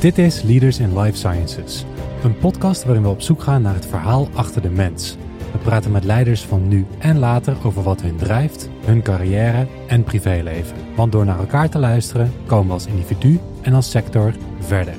[0.00, 1.84] Dit is Leaders in Life Sciences,
[2.22, 5.16] een podcast waarin we op zoek gaan naar het verhaal achter de mens.
[5.52, 10.04] We praten met leiders van nu en later over wat hun drijft, hun carrière en
[10.04, 10.76] privéleven.
[10.96, 14.96] Want door naar elkaar te luisteren komen we als individu en als sector verder.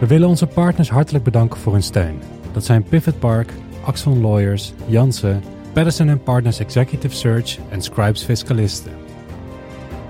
[0.00, 2.18] We willen onze partners hartelijk bedanken voor hun steun.
[2.52, 3.52] Dat zijn Pivot Park,
[3.84, 5.42] Axon Lawyers, Jansen,
[5.72, 9.03] Patterson Partners Executive Search en Scribes Fiscalisten.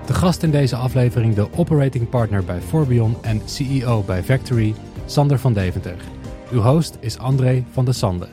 [0.05, 4.75] De gast in deze aflevering de operating partner bij Forbion en CEO bij Factory,
[5.05, 5.97] Sander van Deventer.
[6.51, 8.27] Uw host is André van de Sande.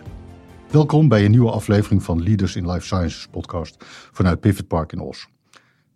[0.71, 5.01] Welkom bij een nieuwe aflevering van Leaders in Life Sciences podcast vanuit Pivot Park in
[5.01, 5.29] Os.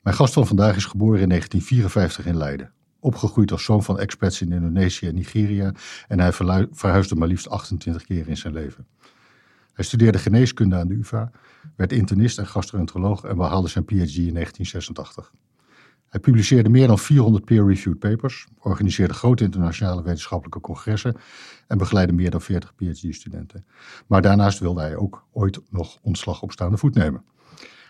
[0.03, 2.73] Mijn gast van vandaag is geboren in 1954 in Leiden.
[3.01, 5.73] Opgegroeid als zoon van expats in Indonesië en Nigeria
[6.09, 6.33] en hij
[6.73, 8.87] verhuisde maar liefst 28 keer in zijn leven.
[9.73, 11.31] Hij studeerde geneeskunde aan de UvA,
[11.77, 15.33] werd internist en gastroenteroloog en behaalde zijn PhD in 1986.
[16.09, 21.17] Hij publiceerde meer dan 400 peer-reviewed papers, organiseerde grote internationale wetenschappelijke congressen
[21.67, 23.67] en begeleidde meer dan 40 PhD-studenten.
[24.07, 27.25] Maar daarnaast wilde hij ook ooit nog ontslag op staande voet nemen.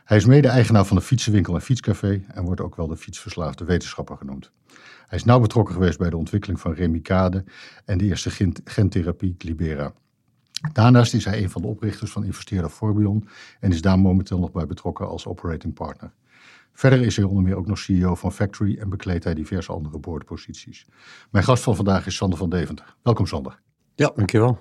[0.05, 4.17] Hij is mede-eigenaar van de fietsenwinkel en fietscafé en wordt ook wel de fietsverslaafde wetenschapper
[4.17, 4.53] genoemd.
[5.07, 7.45] Hij is nauw betrokken geweest bij de ontwikkeling van Remicade
[7.85, 8.31] en de eerste
[8.65, 9.93] gentherapie Libera.
[10.73, 13.29] Daarnaast is hij een van de oprichters van investeerder Forbion
[13.61, 16.13] en is daar momenteel nog bij betrokken als operating partner.
[16.77, 19.99] Verder is hij onder meer ook nog CEO van Factory en bekleedt hij diverse andere
[19.99, 20.87] boordposities.
[21.31, 22.95] Mijn gast van vandaag is Sander van Deventer.
[23.03, 23.61] Welkom Sander.
[23.95, 24.59] Ja, dankjewel.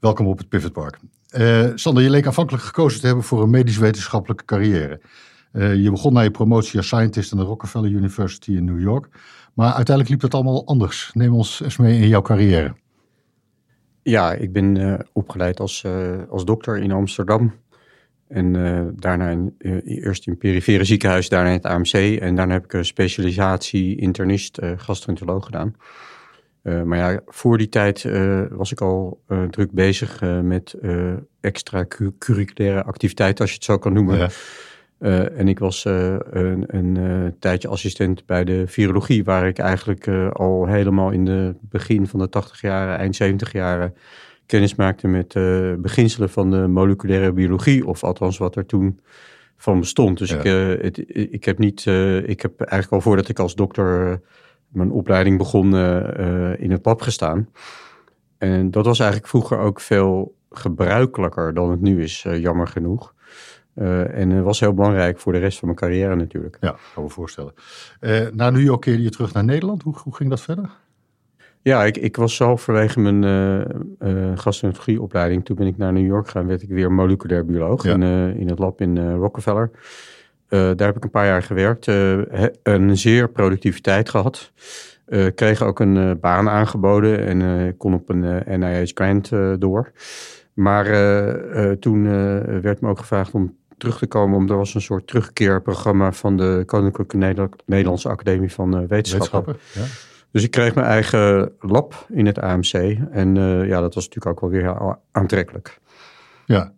[0.00, 0.98] Welkom op het Pivot Park.
[1.36, 5.00] Uh, Sander, je leek aanvankelijk gekozen te hebben voor een medisch-wetenschappelijke carrière.
[5.52, 9.08] Uh, je begon na je promotie als scientist aan de Rockefeller University in New York.
[9.54, 11.10] Maar uiteindelijk liep dat allemaal anders.
[11.14, 12.74] Neem ons eens mee in jouw carrière.
[14.02, 15.84] Ja, ik ben uh, opgeleid als,
[16.28, 17.52] als dokter in Amsterdam.
[18.30, 22.20] En uh, daarna in, uh, eerst in perifere ziekenhuis, daarna in het AMC.
[22.20, 25.76] En daarna heb ik een specialisatie internist, uh, gastroenteroloog gedaan.
[26.62, 28.02] maar ja, voor die tijd
[28.50, 30.74] was ik al druk bezig met
[31.40, 34.18] extra-curriculaire activiteiten, als je het zo kan noemen.
[34.98, 35.24] Ja.
[35.28, 41.10] en ik was een, een tijdje assistent bij de virologie, waar ik eigenlijk al helemaal
[41.10, 43.94] in de begin van de 80 jaren, eind 70 jaren
[44.50, 49.00] kennis maakte met uh, beginselen van de moleculaire biologie, of althans wat er toen
[49.56, 50.18] van bestond.
[50.18, 53.54] Dus ik, uh, het, ik heb niet, uh, ik heb eigenlijk al voordat ik als
[53.54, 54.20] dokter
[54.68, 55.76] mijn opleiding begon
[56.56, 57.48] in het lab gestaan.
[58.38, 63.14] En dat was eigenlijk vroeger ook veel gebruikelijker dan het nu is, jammer genoeg.
[63.74, 66.56] en was heel belangrijk voor de rest van mijn carrière natuurlijk.
[66.60, 67.52] Ja, kan me voorstellen.
[68.32, 69.82] na New York keerde je terug naar Nederland.
[69.82, 70.70] Hoe, hoe ging dat verder?
[71.62, 73.22] Ja, ik, ik was zelf vanwege mijn
[74.00, 75.42] uh.
[75.42, 78.48] Toen ben ik naar New York gegaan, werd ik weer moleculair bioloog in, uh, in
[78.48, 79.70] het lab in Rockefeller.
[80.48, 81.86] daar heb ik een paar jaar gewerkt.
[82.62, 84.52] een zeer productiviteit gehad.
[85.34, 89.92] kreeg ook een baan aangeboden en kon op een NIH grant door.
[90.52, 90.84] Maar
[91.78, 92.02] toen
[92.62, 96.36] werd me ook gevraagd om terug te komen, omdat er was een soort terugkeerprogramma van
[96.36, 97.16] de Koninklijke
[97.66, 99.56] Nederlandse Academie van Wetenschappen.
[99.72, 99.82] Ja.
[100.30, 102.72] Dus ik kreeg mijn eigen lab in het AMC.
[103.10, 105.80] En uh, ja, dat was natuurlijk ook wel weer aantrekkelijk.
[106.46, 106.72] Ja,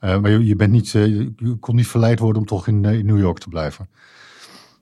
[0.00, 2.84] uh, maar je, je, bent niet, uh, je kon niet verleid worden om toch in,
[2.84, 3.88] in New York te blijven.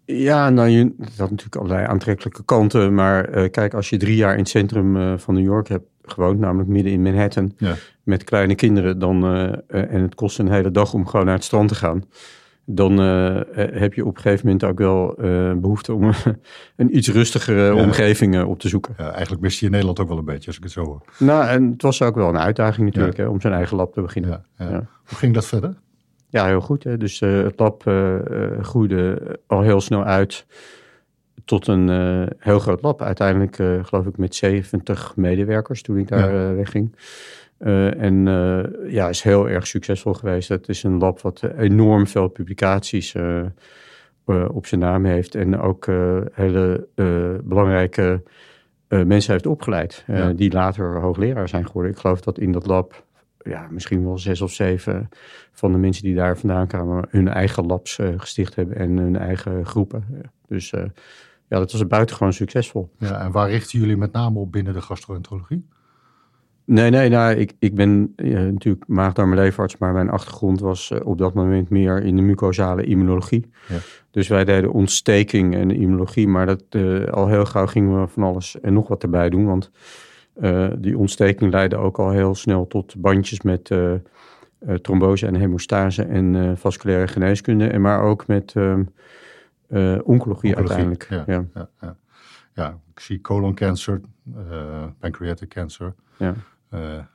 [0.04, 2.94] Ja, nou, je, dat had natuurlijk allerlei aantrekkelijke kanten.
[2.94, 6.68] Maar kijk, als je drie jaar in het centrum van New York hebt gewoond, namelijk
[6.68, 7.74] midden in Manhattan, ja.
[8.02, 9.24] met kleine kinderen, dan,
[9.66, 12.04] en het kost een hele dag om gewoon naar het strand te gaan
[12.68, 16.12] dan uh, heb je op een gegeven moment ook wel uh, behoefte om
[16.76, 18.94] een iets rustigere omgeving op te zoeken.
[18.98, 21.02] Ja, eigenlijk mist je in Nederland ook wel een beetje, als ik het zo hoor.
[21.18, 24.00] Nou, en het was ook wel een uitdaging natuurlijk, hè, om zijn eigen lab te
[24.00, 24.44] beginnen.
[24.56, 25.74] Hoe ging dat verder?
[26.28, 26.84] Ja, heel goed.
[26.84, 26.96] Hè.
[26.96, 27.82] Dus uh, het lab
[28.60, 30.46] groeide al heel snel uit
[31.44, 31.88] tot een
[32.38, 33.02] heel groot lab.
[33.02, 33.56] Uiteindelijk
[33.86, 36.94] geloof ik met 70 medewerkers toen ik daar wegging.
[37.58, 40.48] Uh, en uh, ja, is heel erg succesvol geweest.
[40.48, 43.44] Het is een lab wat enorm veel publicaties uh,
[44.48, 45.34] op zijn naam heeft.
[45.34, 45.86] En ook
[46.32, 46.88] hele
[47.44, 48.22] belangrijke
[48.88, 50.04] mensen heeft opgeleid.
[50.06, 50.32] Ja.
[50.32, 51.92] Die later hoogleraar zijn geworden.
[51.92, 53.04] Ik geloof dat in dat lab
[53.38, 55.08] ja, misschien wel zes of zeven
[55.52, 59.66] van de mensen die daar vandaan kwamen hun eigen labs gesticht hebben en hun eigen
[59.66, 60.04] groepen.
[60.46, 60.70] Dus
[61.48, 62.90] ja, dat was buitengewoon succesvol.
[62.98, 65.66] Ja, en waar richten jullie met name op binnen de gastroenterologie?
[66.66, 71.18] Nee, nee, nou, ik, ik ben ja, natuurlijk maagdarm-leverarts, maar mijn achtergrond was uh, op
[71.18, 73.50] dat moment meer in de mucosale immunologie.
[73.68, 73.76] Ja.
[74.10, 78.22] Dus wij deden ontsteking en immunologie, maar dat, uh, al heel gauw gingen we van
[78.22, 79.70] alles en nog wat erbij doen, want
[80.78, 83.74] die ontsteking leidde ook al heel snel tot bandjes met
[84.82, 88.82] trombose en hemostase en vasculaire geneeskunde, en maar ook met ehm,
[89.68, 91.06] oncologie, oncologie, uiteindelijk.
[91.10, 91.44] Ja, ja.
[91.80, 91.96] ja.
[92.54, 94.00] ja, ik zie colon cancer,
[94.98, 95.94] pancreatic cancer.
[96.16, 96.34] Ja.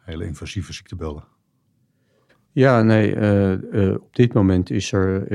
[0.04, 1.24] Hele invasieve ziektebeelden.
[2.52, 3.16] Ja, nee,
[4.00, 5.26] op dit moment is er,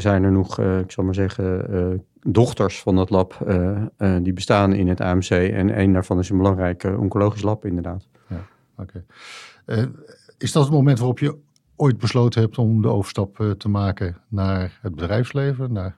[0.00, 3.46] zijn er nog, ik zal maar zeggen, dochters van dat lab.
[4.22, 8.08] die bestaan in het AMC en één daarvan is een belangrijk oncologisch lab inderdaad.
[8.28, 8.46] Ja,
[8.76, 9.04] oké.
[10.38, 11.36] is dat het moment waarop je
[11.76, 15.96] ooit besloten hebt om de overstap te maken naar het bedrijfsleven, naar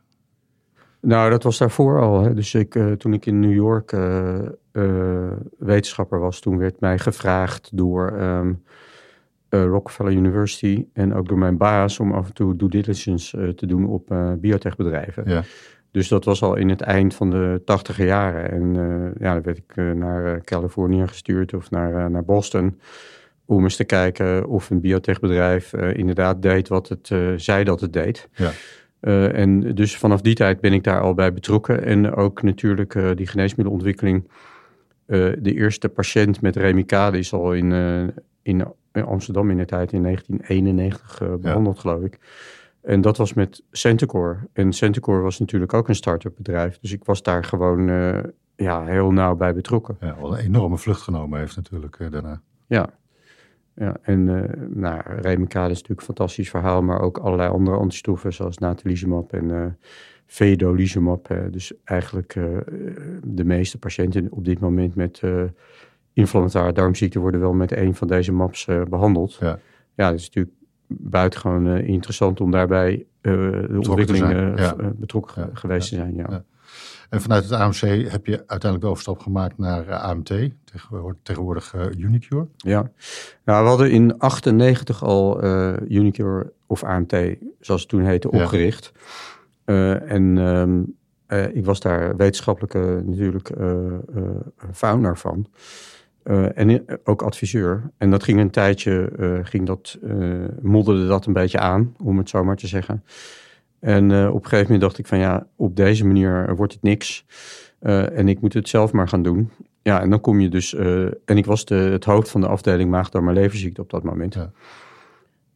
[1.00, 2.22] nou, dat was daarvoor al.
[2.22, 2.34] Hè.
[2.34, 4.38] Dus ik, uh, toen ik in New York uh,
[4.72, 8.62] uh, wetenschapper was, toen werd mij gevraagd door um,
[9.50, 13.86] Rockefeller University en ook door mijn baas om af en toe due diligence te doen
[13.86, 15.22] op biotechbedrijven.
[15.26, 15.42] Ja.
[15.90, 18.50] Dus dat was al in het eind van de tachtige jaren.
[18.50, 18.74] En
[19.18, 22.80] ja, dan werd ik naar Californië gestuurd of naar, naar Boston
[23.44, 28.28] om eens te kijken of een biotechbedrijf inderdaad deed wat het zei dat het deed.
[28.32, 28.50] Ja.
[29.00, 31.84] Uh, en dus vanaf die tijd ben ik daar al bij betrokken.
[31.84, 34.24] En ook natuurlijk uh, die geneesmiddelenontwikkeling.
[35.06, 37.72] Uh, de eerste patiënt met Remicade is al in,
[38.42, 41.80] in Amsterdam in de tijd in 1991 behandeld, ja.
[41.80, 42.18] geloof ik.
[42.82, 44.46] En dat was met Centicor.
[44.52, 46.78] En Centicor was natuurlijk ook een start-up bedrijf.
[46.78, 47.86] Dus ik was daar gewoon
[48.56, 49.96] ja, heel nauw bij betrokken.
[50.00, 52.40] Ja, wel een enorme vlucht genomen heeft natuurlijk daarna.
[52.66, 52.90] Ja,
[53.78, 58.32] ja, en uh, nou, Remicade is natuurlijk een fantastisch verhaal, maar ook allerlei andere antistoffen
[58.32, 59.66] zoals natalizumab en uh,
[60.26, 61.30] vedolizumab.
[61.32, 62.44] Uh, dus eigenlijk uh,
[63.22, 65.22] de meeste patiënten op dit moment met
[66.12, 69.36] inflammatoire darmziekte worden wel met een van deze maps behandeld.
[69.40, 69.58] Ja.
[69.94, 70.54] ja, het is natuurlijk
[70.86, 74.28] buitengewoon interessant om daarbij de ontwikkeling
[74.58, 74.76] ja.
[74.94, 75.48] betrokken ja.
[75.52, 76.14] geweest te zijn.
[76.14, 76.44] ja.
[77.08, 80.32] En vanuit het AMC heb je uiteindelijk de overstap gemaakt naar uh, AMT,
[80.64, 82.46] tegenwoordig, tegenwoordig uh, Unicure.
[82.56, 82.90] Ja,
[83.44, 87.16] nou, we hadden in 98 al uh, Unicure of AMT,
[87.60, 88.93] zoals het toen heette, opgericht.
[89.64, 89.94] Ja.
[89.94, 90.96] en um,
[91.52, 93.50] ik was daar wetenschappelijke natuurlijk
[94.72, 95.46] founder van.
[96.54, 97.90] en ook adviseur.
[97.99, 99.11] En dat ging een tijdje,
[99.43, 99.99] ging dat,
[100.62, 103.04] modderde dat een beetje aan, om het zo maar te zeggen.
[103.80, 106.82] En uh, op een gegeven moment dacht ik van ja, op deze manier wordt het
[106.82, 107.25] niks.
[107.82, 109.50] Uh, en ik moet het zelf maar gaan doen.
[109.82, 110.75] Ja, en dan kom je dus...
[110.75, 114.02] Uh, en ik was de, het hoofd van de afdeling maagdarm maar leverziekte op dat
[114.02, 114.34] moment.
[114.34, 114.50] Ja,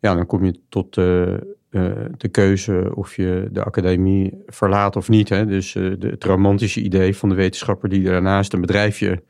[0.00, 5.28] ja dan kom je tot de keuze of je de academie verlaat of niet.
[5.28, 5.46] Hè.
[5.46, 9.22] Dus de, het romantische idee van de wetenschapper die daarnaast een bedrijfje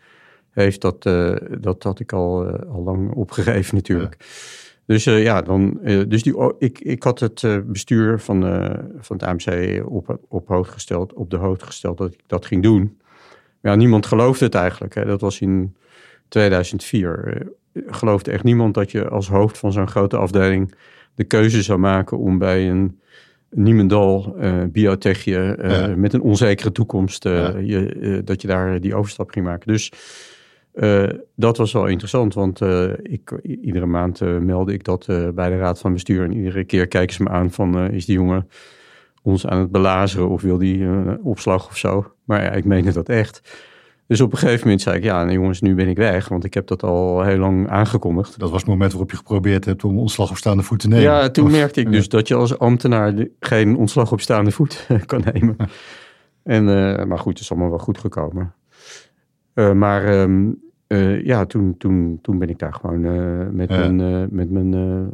[0.50, 0.80] heeft...
[0.80, 1.02] dat,
[1.60, 4.16] dat had ik al, al lang opgegeven natuurlijk.
[4.18, 4.24] Ja.
[4.86, 8.42] Dus uh, ja, dan, uh, dus die, oh, ik, ik had het uh, bestuur van,
[9.00, 12.62] van het AMC op, op, hoogte gesteld, op de hoogte gesteld dat ik dat ging
[12.62, 13.00] doen.
[13.62, 14.94] Ja, niemand geloofde het eigenlijk.
[14.94, 15.04] Hè.
[15.04, 15.76] Dat was in
[16.28, 17.46] 2004.
[17.86, 20.74] geloofde echt niemand dat je als hoofd van zo'n grote afdeling
[21.14, 23.00] de keuze zou maken om bij een
[23.54, 24.36] Niemendal
[24.68, 25.94] biotechje ja.
[25.96, 27.56] met een onzekere toekomst, ja.
[27.58, 29.72] je, dat je daar die overstap ging maken.
[29.72, 29.92] Dus
[30.74, 35.48] uh, dat was wel interessant, want uh, ik, iedere maand uh, meldde ik dat bij
[35.48, 36.24] de raad van bestuur.
[36.24, 38.48] En iedere keer kijken ze me aan van, is die jongen
[39.22, 40.86] ons aan het belazeren of wil die
[41.22, 42.12] opslag of zo?
[42.24, 43.68] Maar ja, ik meende dat echt.
[44.06, 46.54] Dus op een gegeven moment zei ik, ja jongens, nu ben ik weg, want ik
[46.54, 48.38] heb dat al heel lang aangekondigd.
[48.38, 51.04] Dat was het moment waarop je geprobeerd hebt om ontslag op staande voet te nemen.
[51.04, 55.22] Ja, toen merkte ik dus dat je als ambtenaar geen ontslag op staande voet kan
[55.32, 55.56] nemen.
[56.42, 56.64] En,
[57.08, 58.54] maar goed, het is allemaal wel goed gekomen.
[59.54, 60.60] Maar um,
[60.92, 63.88] uh, ja, toen, toen, toen ben ik daar gewoon uh, met, ja.
[63.88, 65.12] mijn, met mijn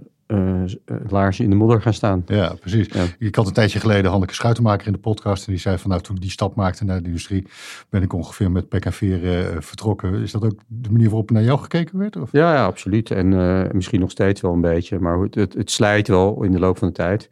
[1.09, 2.23] laarzen in de modder gaan staan.
[2.27, 2.87] Ja, precies.
[2.93, 3.05] Ja.
[3.19, 5.47] Ik had een tijdje geleden Hanneke Schuitenmaker in de podcast.
[5.47, 7.47] En die zei van nou, toen die stap maakte naar de industrie,
[7.89, 10.15] ben ik ongeveer met pek en veer vertrokken.
[10.15, 12.17] Is dat ook de manier waarop naar jou gekeken werd?
[12.17, 12.33] Of?
[12.33, 13.11] Ja, ja, absoluut.
[13.11, 13.29] En
[13.73, 14.99] misschien nog steeds wel een beetje.
[14.99, 17.31] Maar het, het, het slijt wel in de loop van de tijd.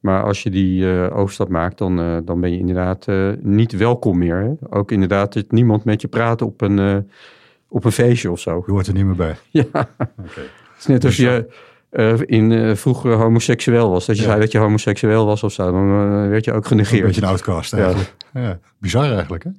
[0.00, 3.72] Maar als je die uh, overstap maakt, dan, uh, dan ben je inderdaad uh, niet
[3.72, 4.36] welkom meer.
[4.36, 4.76] Hè?
[4.76, 7.10] Ook inderdaad dat niemand met je praat op een,
[7.68, 8.62] op een feestje of zo.
[8.66, 9.36] Je hoort er niet meer bij.
[9.50, 9.88] Ja, okay.
[10.18, 11.46] het is net als je
[12.26, 14.06] in, vroeger homoseksueel was.
[14.06, 14.28] Dat je ja.
[14.28, 15.88] zei dat je homoseksueel was of zo, dan
[16.28, 17.00] werd je ook genegeerd.
[17.00, 18.14] Een beetje een outcast eigenlijk.
[18.32, 18.40] Ja.
[18.40, 18.58] ja.
[18.78, 19.50] Bizar eigenlijk hè?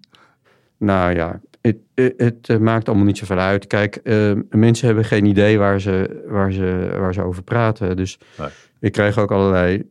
[0.77, 1.77] Nou ja, het,
[2.17, 3.67] het, maakt allemaal niet zoveel uit.
[3.67, 4.01] Kijk,
[4.49, 7.95] mensen hebben geen idee waar ze, waar ze, waar ze over praten.
[7.95, 8.47] Dus nee.
[8.79, 9.89] ik krijg ook allerlei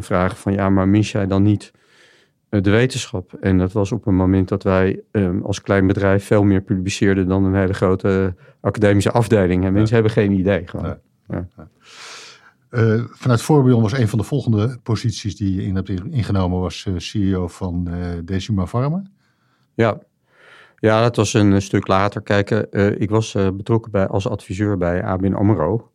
[0.00, 1.72] vragen van ja, maar mis jij dan niet
[2.50, 3.32] de wetenschap?
[3.40, 7.28] En dat was op een moment dat wij um, als klein bedrijf veel meer publiceerden
[7.28, 9.64] dan een hele grote academische afdeling.
[9.64, 10.02] En mensen ja.
[10.02, 10.66] hebben geen idee.
[10.66, 10.86] Gewoon.
[11.28, 11.48] Ja.
[11.56, 11.68] Ja.
[12.70, 16.86] Uh, vanuit Forbion was een van de volgende posities die je in hebt ingenomen, was
[16.96, 17.88] CEO van
[18.24, 19.02] Decima Pharma.
[19.74, 19.98] Ja.
[20.76, 22.22] ja, dat was een stuk later.
[22.22, 22.50] Kijk,
[22.98, 25.90] ik was betrokken bij, als adviseur bij ABN AMRO.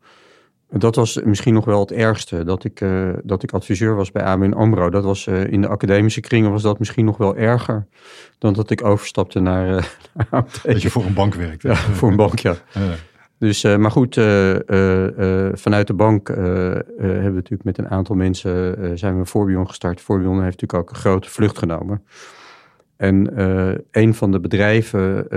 [0.78, 4.24] Dat was misschien nog wel het ergste, dat ik, uh, dat ik adviseur was bij
[4.24, 4.90] ABN AMRO.
[4.90, 7.86] Dat was, uh, in de academische kringen was dat misschien nog wel erger
[8.38, 9.84] dan dat ik overstapte naar, uh,
[10.32, 11.68] naar Dat je voor een bank werkte.
[11.68, 12.52] Ja, voor een bank, ja.
[12.74, 12.96] ja.
[13.40, 14.16] Dus, maar goed,
[15.60, 20.02] vanuit de bank hebben we natuurlijk met een aantal mensen zijn we Forbion gestart.
[20.02, 22.04] Forbion heeft natuurlijk ook een grote vlucht genomen.
[22.98, 23.42] En
[23.92, 25.28] een van de bedrijven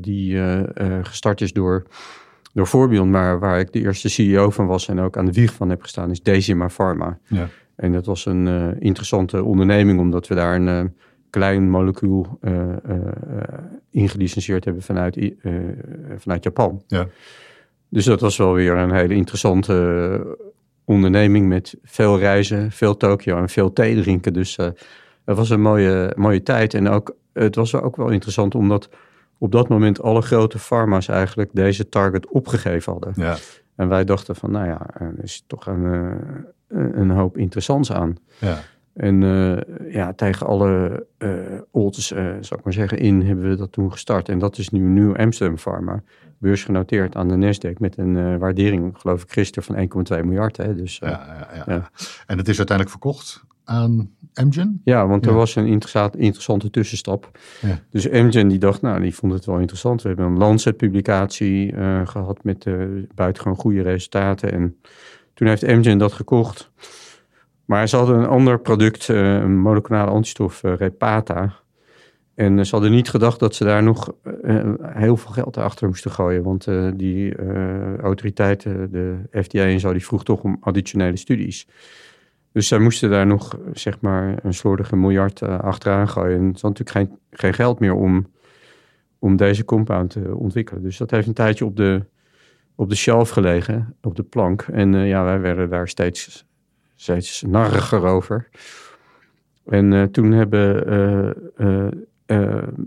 [0.00, 0.40] die
[1.02, 1.86] gestart is door
[2.60, 5.52] door Forbion, maar waar ik de eerste CEO van was en ook aan de wieg
[5.52, 7.18] van heb gestaan, is Decima Pharma.
[7.26, 7.48] Ja.
[7.76, 10.90] En dat was een uh, interessante onderneming, omdat we daar een uh,
[11.30, 12.52] klein molecuul uh,
[13.90, 15.32] ingelicenseerd hebben vanuit,
[16.16, 16.82] vanuit Japan.
[16.86, 17.06] Ja.
[17.88, 20.36] Dus dat was wel weer een hele interessante
[20.84, 24.32] onderneming met veel reizen, veel Tokio en veel thee drinken.
[24.32, 24.56] Dus
[25.24, 26.74] dat was een mooie, mooie tijd.
[26.74, 28.88] En ook, het was ook wel interessant omdat
[29.40, 33.12] op dat moment alle grote farma's eigenlijk deze target opgegeven hadden.
[33.16, 33.36] Ja.
[33.76, 35.84] En wij dachten van, nou ja, er is toch een,
[36.66, 38.16] eh, een hoop interessants aan.
[38.38, 38.58] Ja.
[38.94, 39.58] En uh,
[39.92, 41.30] ja, tegen alle uh,
[41.70, 44.28] odds, uh, zou ik maar zeggen, in hebben we dat toen gestart.
[44.28, 46.02] En dat is nu Nieuw Amsterdam Pharma,
[46.38, 50.56] beursgenoteerd aan de Nasdaq met een waardering, geloof ik, gisteren van 1,2 miljard.
[50.56, 50.74] Hè?
[50.74, 51.90] Dus, ja, ja, ja, ja,
[52.26, 54.80] En het is uiteindelijk verkocht aan Amgen?
[54.84, 57.38] Ja, want er was een interessante tussenstap.
[57.60, 57.80] Ja.
[57.90, 60.02] Dus Amgen die dacht, nou, die vond het wel interessant.
[60.02, 64.52] We hebben een Lancet-publicatie uh, gehad met uh, buitengewoon goede resultaten.
[64.52, 64.76] En
[65.34, 66.70] toen heeft Amgen dat gekocht.
[67.64, 71.54] Maar ze hadden een ander product, uh, een moleculare antistof, Repata.
[72.34, 74.14] En ze hadden niet gedacht dat ze daar nog
[74.82, 76.42] heel veel geld achter moesten gooien.
[76.42, 77.34] Want die
[78.02, 81.66] autoriteiten, de FDA en zo, die vroeg toch om additionele studies.
[82.52, 86.38] Dus zij moesten daar nog, zeg maar, een slordige miljard uh, achteraan gooien.
[86.38, 88.30] En ze hadden natuurlijk geen, geen geld meer om,
[89.18, 90.82] om deze compound te ontwikkelen.
[90.82, 92.04] Dus dat heeft een tijdje op de,
[92.74, 94.62] op de shelf gelegen, op de plank.
[94.62, 96.46] En uh, ja, wij werden daar steeds,
[96.96, 98.48] steeds narriger over.
[99.64, 100.92] En uh, toen hebben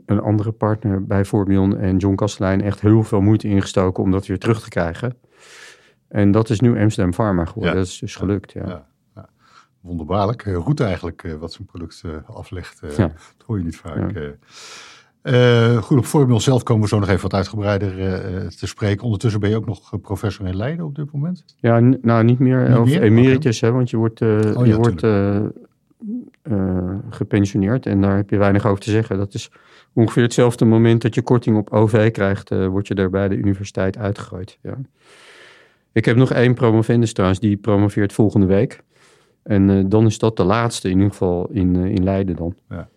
[0.05, 4.27] een andere partner bij Formion en John Kastelein echt heel veel moeite ingestoken om dat
[4.27, 5.15] weer terug te krijgen.
[6.07, 7.71] En dat is nu Amsterdam Pharma geworden.
[7.71, 7.77] Ja.
[7.77, 8.63] Dat is dus gelukt, ja.
[8.67, 8.91] ja
[9.83, 10.45] wonderbaarlijk.
[10.45, 12.79] Uh, goed eigenlijk uh, wat zijn product uh, aflegt.
[12.97, 13.07] Ja.
[13.07, 14.11] Dat hoor je niet vaak.
[15.23, 15.81] Ja.
[15.81, 17.91] goed, op voorbeeld zelf komen we zo nog even wat uitgebreider
[18.57, 19.03] te spreken.
[19.03, 21.45] Ondertussen ben je ook nog professor in Leiden op dit moment?
[21.57, 22.69] Ja, nou niet meer.
[22.69, 23.01] Niet of meer?
[23.01, 25.05] emeritus, hè, want je wordt, oh, je wordt
[27.09, 29.17] gepensioneerd en daar heb je weinig over te zeggen.
[29.17, 29.51] Dat is
[29.93, 33.97] ongeveer hetzelfde moment dat je korting op OV krijgt, word je daar bij de universiteit
[33.97, 34.57] uitgegooid.
[34.61, 34.77] Ja.
[35.91, 38.83] Ik heb nog één promovendus trouwens, die promoveert volgende week.
[39.43, 42.55] En uh, dan is dat de laatste, in ieder geval in, uh, in Leiden dan.
[42.69, 42.89] Ja.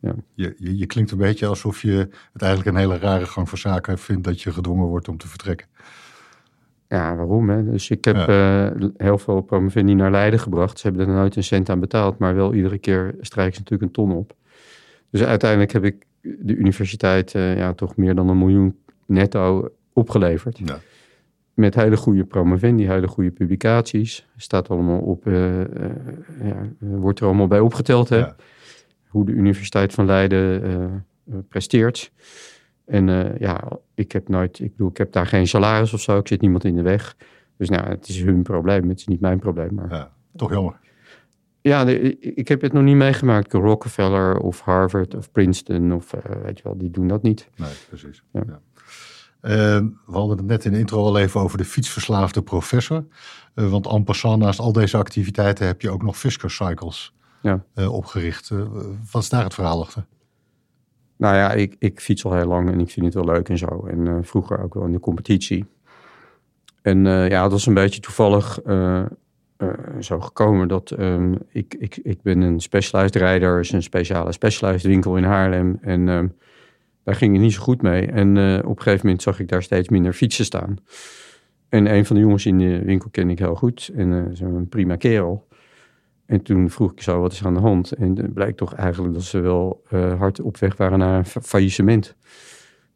[0.00, 0.14] Ja.
[0.34, 3.58] Je, je, je, klinkt een beetje alsof je het eigenlijk een hele rare gang van
[3.58, 5.66] zaken vindt dat je gedwongen wordt om te vertrekken.
[6.88, 7.48] Ja, waarom?
[7.48, 7.70] Hè?
[7.70, 8.72] Dus ik heb ja.
[8.74, 10.78] uh, heel veel promovendi naar Leiden gebracht.
[10.78, 13.82] Ze hebben er nooit een cent aan betaald, maar wel iedere keer strijken ze natuurlijk
[13.82, 14.34] een ton op.
[15.10, 20.58] Dus uiteindelijk heb ik de universiteit ja, toch meer dan een miljoen netto opgeleverd.
[20.64, 20.80] Ja
[21.56, 24.26] met hele goede promovendi, hele goede publicaties.
[24.36, 25.64] Staat allemaal op, uh, uh,
[26.42, 28.08] ja, wordt er allemaal bij opgeteld.
[28.08, 28.24] Hè?
[29.06, 30.64] Hoe de Universiteit van Leiden
[31.26, 32.12] uh, presteert.
[32.84, 36.18] En ja, ik heb nooit, ik bedoel, ik heb daar geen salaris of zo.
[36.18, 37.16] Ik zit niemand in de weg.
[37.56, 38.88] Dus nou, het is hun probleem.
[38.88, 39.74] Het is niet mijn probleem.
[39.74, 39.90] Maar...
[39.90, 40.78] Ja, toch jammer.
[41.60, 43.52] Ja, de, ik heb het nog niet meegemaakt.
[43.52, 47.48] Rockefeller of Harvard of Princeton of weet je wel, die doen dat niet.
[47.56, 48.22] Nee, precies.
[48.32, 48.60] Ja.
[49.46, 53.04] Ehm, we hadden het net in de intro al even over de fietsverslaafde professor.
[53.54, 57.64] Uh, want en passant, naast al deze activiteiten heb je ook nog Fisker Cycles ja.
[57.74, 58.50] uh, opgericht.
[58.50, 58.62] Uh,
[59.10, 60.06] wat is daar het verhaal achter?
[61.16, 63.58] Nou ja, ik, ik fiets al heel lang en ik vind het wel leuk en
[63.58, 63.86] zo.
[63.86, 65.66] En vroeger ook wel in de competitie.
[66.82, 68.58] En ja, het was een beetje toevallig
[70.00, 73.60] zo gekomen dat um, ik, ik, ik ben een specialized rijder.
[73.60, 75.78] is een speciale specialized winkel in Haarlem.
[75.80, 76.34] En um,
[77.06, 78.06] daar ging het niet zo goed mee.
[78.06, 80.78] En uh, op een gegeven moment zag ik daar steeds minder fietsen staan.
[81.68, 83.90] En een van de jongens in de winkel ken ik heel goed.
[83.94, 85.48] En uh, zo'n prima kerel.
[86.26, 87.92] En toen vroeg ik zo, wat is aan de hand?
[87.92, 91.42] En het blijkt toch eigenlijk dat ze wel uh, hard op weg waren naar een
[91.42, 92.16] faillissement.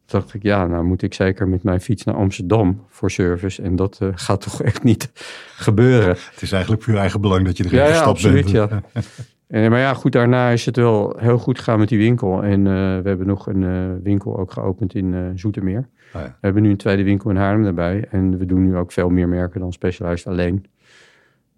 [0.05, 3.61] Toen dacht ik, ja, nou moet ik zeker met mijn fiets naar Amsterdam voor service.
[3.61, 5.11] En dat gaat toch echt niet
[5.55, 6.09] gebeuren.
[6.31, 8.81] Het is eigenlijk puur eigen belang dat je erin ja, gestapt ja, absoluut, Ja.
[9.51, 12.43] En, maar ja, goed, daarna is het wel heel goed gegaan met die winkel.
[12.43, 12.65] En uh,
[13.01, 15.89] we hebben nog een uh, winkel ook geopend in uh, Zoetermeer.
[16.13, 16.27] Oh ja.
[16.27, 18.07] We hebben nu een tweede winkel in Haarlem daarbij.
[18.09, 20.65] En we doen nu ook veel meer merken dan Specialized alleen.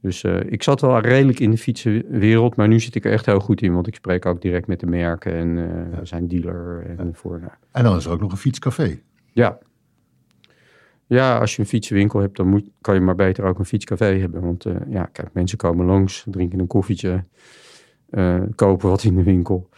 [0.02, 3.40] Dus ik zat wel redelijk in de fietsenwereld, maar nu zit ik er echt heel
[3.40, 3.74] goed in.
[3.74, 6.00] Want ik spreek ook direct met de merken en ja.
[6.00, 6.86] we zijn dealer.
[6.98, 9.00] En, voor, en dan is er ook nog een fietscafé.
[9.32, 9.58] Ja,
[11.08, 14.06] Ja, als je een fietsenwinkel hebt, dan moet, kan je maar beter ook een fietscafé
[14.06, 14.42] hebben.
[14.42, 17.24] Want ja, kijk, mensen komen langs, drinken een koffietje,
[18.14, 19.70] uh, kopen wat in de winkel.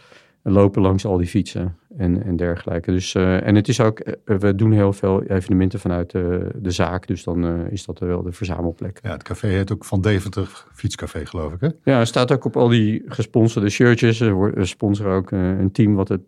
[0.42, 2.90] En lopen langs al die fietsen en, en dergelijke.
[2.92, 7.06] Dus, uh, en het is ook, we doen heel veel evenementen vanuit de, de zaak.
[7.06, 8.98] Dus dan is dat wel de verzamelplek.
[9.02, 11.68] Ja, het café heet ook Van Deventer Fietscafé, geloof ik, hè?
[11.92, 14.18] Ja, er staat ook op al die gesponsorde shirtjes.
[14.18, 16.22] We sponsoren ook een team wat het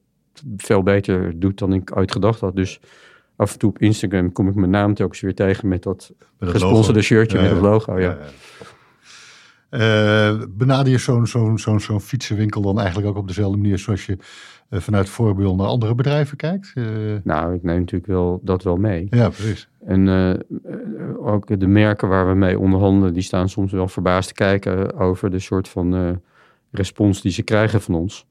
[0.56, 2.56] veel beter doet dan ik ooit gedacht had.
[2.56, 2.80] Dus
[3.36, 6.48] af en toe op Instagram kom ik mijn naam telkens weer tegen met dat, met
[6.48, 7.98] gesponsorde shirtje met het logo.
[7.98, 8.18] Ja.
[9.70, 14.06] Uh, benader je zo'n zo'n zo'n zo'n fietsenwinkel dan eigenlijk ook op dezelfde manier zoals
[14.06, 14.16] je
[14.70, 16.72] uh, vanuit voorbeeld naar andere bedrijven kijkt?
[16.74, 16.84] Uh...
[17.24, 19.06] Nou, ik neem natuurlijk wel dat wel mee.
[19.10, 19.68] Ja, precies.
[19.86, 20.08] En
[21.18, 25.30] ook de merken waar we mee onderhandelen, die staan soms wel verbaasd te kijken over
[25.30, 26.20] de soort van
[26.70, 28.26] respons die ze krijgen van ons.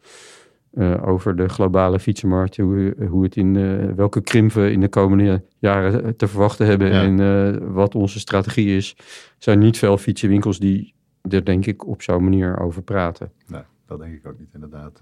[1.02, 6.16] Over de globale fietsenmarkt, hoe, hoe het in welke krimp we in de komende jaren
[6.16, 8.94] te verwachten hebben en wat onze strategie is.
[8.98, 9.04] Er
[9.38, 10.96] zijn niet veel fietsenwinkels die
[11.30, 13.32] er denk ik op zo'n manier over praten.
[13.48, 15.00] Nee, dat denk ik ook niet inderdaad.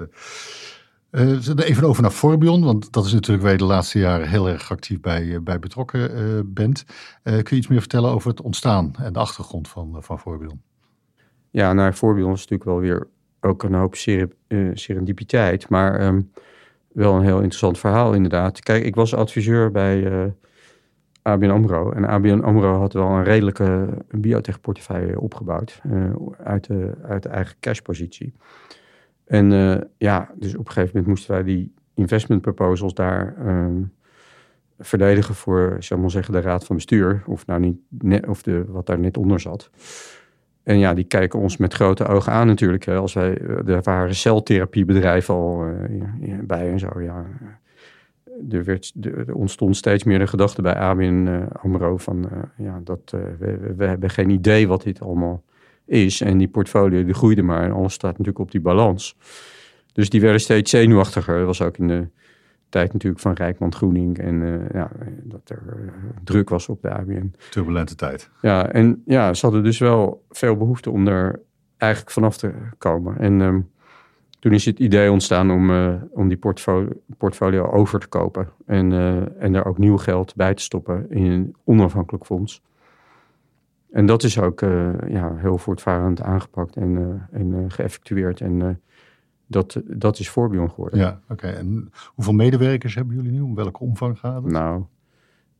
[1.56, 4.72] even over naar Forbion, want dat is natuurlijk waar je de laatste jaren heel erg
[4.72, 6.86] actief bij, bij betrokken bent.
[7.24, 10.62] kun je iets meer vertellen over het ontstaan en de achtergrond van, van Forbion?
[11.50, 13.08] Ja, naar nou, Forbion is natuurlijk wel weer
[13.40, 13.96] ook een hoop
[14.74, 16.22] serendipiteit, maar ehm,
[16.96, 18.60] wel een heel interessant verhaal inderdaad.
[18.60, 20.32] Kijk, ik was adviseur bij eh,
[21.26, 21.92] ABN AMRO.
[21.92, 26.12] En ABN AMRO had wel een redelijke biotech-portefeuille opgebouwd uh,
[26.44, 28.34] uit, de, uit de eigen cashpositie.
[29.26, 29.50] En
[29.98, 33.92] ja, dus op een gegeven moment moesten wij die investment proposals daar um,
[34.80, 37.24] verdedigen voor, zal maar zeggen, de raad van bestuur.
[37.26, 39.70] Of nou niet, of de, wat daar net onder zat.
[40.64, 42.88] En ja, die kijken ons met grote ogen aan natuurlijk.
[42.88, 45.66] Als wij, eh, er waren celtherapiebedrijven al
[46.42, 47.02] bij en zo.
[47.02, 47.26] Ja.
[48.50, 52.30] Er, werd, er ontstond steeds meer de gedachte bij ABN uh, AMRO van...
[52.58, 53.00] ja, dat,
[53.40, 55.44] we, we, hebben geen idee wat dit allemaal
[55.86, 56.22] is.
[56.22, 59.18] En die portfolio die groeide maar en alles staat natuurlijk op die balans.
[59.94, 61.38] Dus die werden steeds zenuwachtiger.
[61.38, 62.08] Dat was ook in de
[62.70, 64.18] tijd natuurlijk van Rijkman Groening.
[64.18, 64.92] En ja,
[65.24, 65.94] dat er
[66.24, 67.34] druk was op de ABN.
[67.50, 68.30] Turbulente tijd.
[68.42, 71.42] Ja, en ja, ze hadden dus wel veel behoefte om er
[71.78, 73.18] eigenlijk vanaf te komen.
[73.18, 73.70] En um,
[74.46, 78.50] toen is het idee ontstaan om, uh, om die portfolio, portfolio over te kopen.
[78.66, 78.92] En,
[79.40, 82.62] en daar ook nieuw geld bij te stoppen in een onafhankelijk fonds.
[83.92, 84.60] En dat is ook
[85.08, 88.42] ja, heel voortvarend aangepakt en, en geëffectueerd.
[88.42, 88.82] En
[89.48, 91.00] dat, dat is Forbion geworden.
[91.00, 91.48] Ja, oké.
[91.48, 93.42] En hoeveel medewerkers hebben jullie nu?
[93.42, 94.52] Om welke omvang gaat het?
[94.52, 94.84] Nou,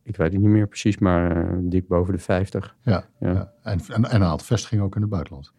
[0.02, 2.76] ik weet het niet meer precies, maar uh, dik boven de 50.
[2.82, 3.52] Ja, ja.
[3.62, 5.52] En, en, en, een aantal vestigingen ook in het buitenland.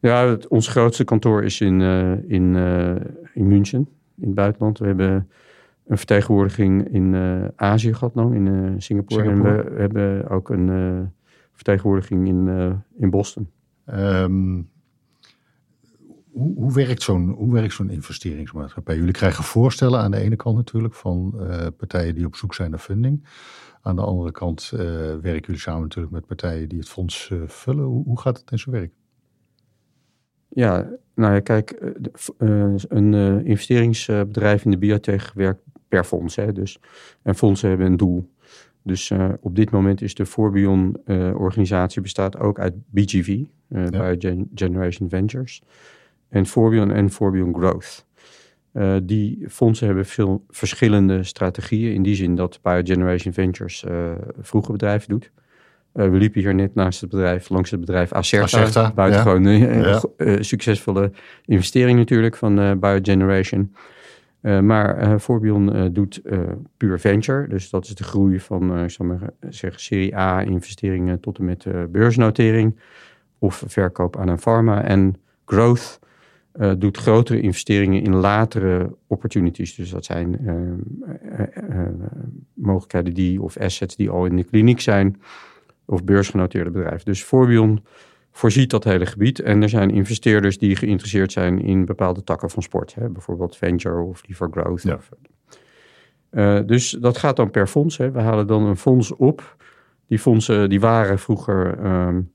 [0.00, 2.94] Ja, het, ons grootste kantoor is in, uh, in, uh,
[3.34, 4.78] in München, in het buitenland.
[4.78, 5.28] We hebben
[5.86, 7.14] een vertegenwoordiging in
[7.56, 9.22] Azië gehad nog, in Singapore.
[9.22, 9.56] Singapore.
[9.56, 11.12] En we, we hebben ook een
[11.52, 12.48] vertegenwoordiging in,
[12.98, 13.48] in Boston.
[13.94, 14.68] Um,
[16.32, 18.96] hoe, hoe, werkt zo'n, hoe werkt zo'n investeringsmaatschappij?
[18.96, 22.70] Jullie krijgen voorstellen aan de ene kant natuurlijk van uh, partijen die op zoek zijn
[22.70, 23.28] naar funding.
[23.82, 27.42] Aan de andere kant uh, werken jullie samen natuurlijk met partijen die het fonds uh,
[27.46, 27.84] vullen.
[27.84, 28.92] Hoe, hoe, gaat het in zijn werk?
[30.50, 31.94] Ja, nou ja, kijk,
[32.88, 36.36] een investeringsbedrijf in de biotech werkt per fonds.
[36.36, 36.78] Hè, dus,
[37.22, 38.28] en fondsen hebben een doel.
[38.82, 44.14] Dus op dit moment is de Forbion-organisatie bestaat ook uit BGV, ja.
[44.54, 45.62] Generation Ventures
[46.30, 48.06] en Forbion en Forbion Growth.
[48.72, 51.94] Uh, die fondsen hebben veel verschillende strategieën.
[51.94, 55.30] In die zin dat Biogeneration Ventures uh, vroege bedrijven doet.
[55.94, 58.44] Uh, we liepen hier net naast het bedrijf, langs het bedrijf Acerta.
[58.44, 60.00] Acerta buitengewoon ja.
[60.18, 60.42] ja.
[60.42, 61.10] succesvolle
[61.44, 63.74] investering natuurlijk van Biogeneration.
[64.40, 66.22] maar Forbion doet
[66.76, 67.48] puur venture.
[67.48, 71.44] Dus dat is de groei van ik zal maar zeggen, serie A investeringen tot en
[71.44, 72.78] met beursnotering.
[73.38, 74.84] Of verkoop aan een pharma.
[74.84, 76.00] En growth
[76.54, 79.74] uh, doet grotere investeringen in latere opportunities.
[79.74, 80.52] Dus dat zijn uh,
[81.70, 81.86] uh,
[82.54, 85.20] mogelijkheden die, of assets die al in de kliniek zijn,
[85.90, 87.04] of beursgenoteerde bedrijven.
[87.04, 87.84] Dus Forbion
[88.30, 89.40] voorziet dat hele gebied.
[89.40, 92.94] En er zijn investeerders die geïnteresseerd zijn in bepaalde takken van sport.
[92.94, 93.08] Hè?
[93.08, 94.82] Bijvoorbeeld venture of liever growth.
[94.82, 94.94] Ja.
[94.94, 95.10] Of,
[96.66, 97.96] dus dat gaat dan per fonds.
[97.96, 98.10] Hè?
[98.10, 99.56] We halen dan een fonds op.
[100.06, 102.32] Die fondsen die waren vroeger um,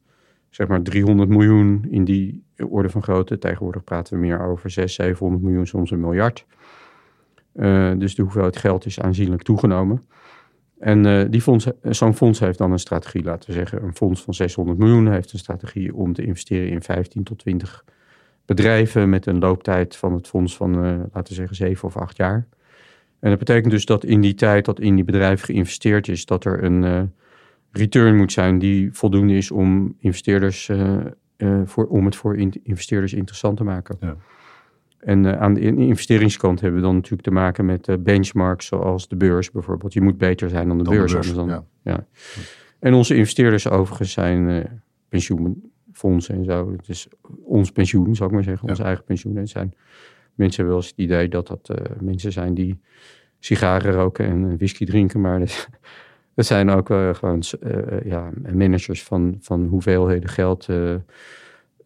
[0.50, 3.38] zeg maar 300 miljoen in die orde van grootte.
[3.38, 6.46] Tegenwoordig praten we meer over 600, 700 miljoen, soms een miljard.
[7.56, 10.04] Uh, dus de hoeveelheid geld is aanzienlijk toegenomen.
[10.86, 14.22] En uh, die fonds, zo'n fonds heeft dan een strategie, laten we zeggen, een fonds
[14.22, 17.86] van 600 miljoen heeft een strategie om te investeren in 15 tot 20
[18.46, 22.18] bedrijven met een looptijd van het fonds van, uh, laten we zeggen, 7 of 8
[22.18, 22.48] jaar.
[23.20, 26.46] En dat betekent dus dat in die tijd dat in die bedrijven geïnvesteerd is, dat
[26.46, 27.12] er een
[27.72, 30.72] return moet zijn die voldoende is om investeerders
[31.66, 33.98] voor, om het voor investeerders interessant te maken.
[34.00, 34.16] Ja.
[35.00, 39.52] En aan de investeringskant hebben we dan natuurlijk te maken met benchmarks zoals de beurs
[39.52, 39.94] bijvoorbeeld.
[39.94, 41.12] Je moet beter zijn dan de beurs.
[41.12, 41.66] De beurs dan, ja.
[41.82, 42.08] ja.
[42.80, 44.68] En onze investeerders overigens zijn
[45.10, 46.72] pensioenfondsen en zo.
[46.72, 47.08] Het is
[47.44, 49.36] ons pensioen, zou ik maar zeggen, ons eigen pensioen.
[49.36, 49.74] Het zijn
[50.34, 52.80] mensen hebben wel eens het idee dat dat mensen zijn die
[53.40, 55.70] sigaren roken en whisky drinken, maar dat,
[56.36, 57.44] dat zijn ook uh, gewoon
[58.04, 60.68] ja, managers van, van hoeveelheden geld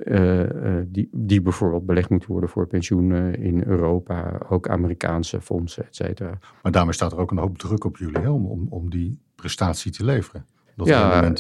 [0.06, 0.44] uh,
[0.86, 6.38] die, die bijvoorbeeld belegd moeten worden voor pensioenen in Europa, ook Amerikaanse fondsen, et cetera.
[6.64, 9.92] Maar daarmee staat er ook een hoop druk op jullie hè, om, om die prestatie
[9.92, 10.46] te leveren.
[10.76, 11.34] Dat ja,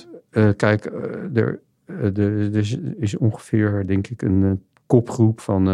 [0.55, 0.85] kijk,
[1.33, 2.57] er, er,
[2.97, 5.67] is ongeveer, denk ik, een kopgroep van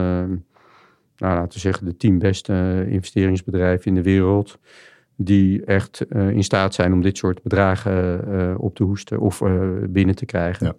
[1.18, 4.60] nou, laten we zeggen, de tien beste investeringsbedrijven in de wereld.
[5.18, 9.42] Die echt eh, in staat zijn om dit soort bedragen uh, op te hoesten of
[9.42, 10.66] uh, binnen te krijgen.
[10.66, 10.74] Ja.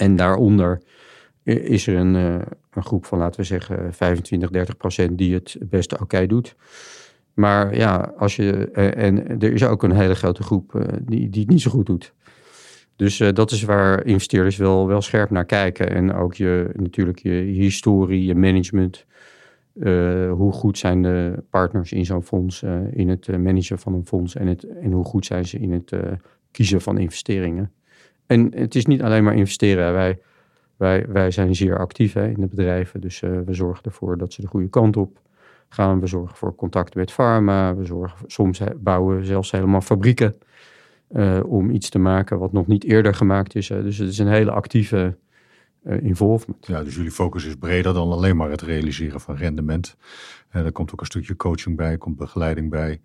[0.00, 0.82] En daaronder
[1.42, 5.98] is er een, een, groep van, laten we zeggen, 25, 30 procent die het beste
[6.00, 6.56] oké doet.
[7.34, 8.70] Maar ja, als je.
[8.70, 12.14] en er is ook een hele grote groep die, die het niet zo goed doet.
[12.96, 15.90] Dus dat is waar investeerders wel, wel scherp naar kijken.
[15.90, 19.06] En ook je, natuurlijk je historie, je management.
[20.30, 24.46] Hoe goed zijn de partners in zo'n fonds, in het managen van een fonds en,
[24.46, 25.92] het, en hoe goed zijn ze in het
[26.50, 27.72] kiezen van investeringen.
[28.30, 29.92] En het is niet alleen maar investeren.
[29.92, 30.18] Wij,
[30.76, 34.40] wij, wij zijn zeer actief hè, in de bedrijven, dus we zorgen ervoor dat ze
[34.40, 35.20] de goede kant op
[35.68, 36.00] gaan.
[36.00, 37.74] We zorgen voor contact met pharma.
[37.74, 40.36] We zorgen, soms bouwen we zelfs helemaal fabrieken
[41.12, 43.66] uh, om iets te maken wat nog niet eerder gemaakt is.
[43.66, 45.16] Dus het is een hele actieve
[45.84, 46.66] uh, involvement.
[46.66, 49.96] Ja, dus jullie focus is breder dan alleen maar het realiseren van rendement.
[50.52, 53.00] Uh, er komt ook een stukje coaching bij, komt begeleiding bij.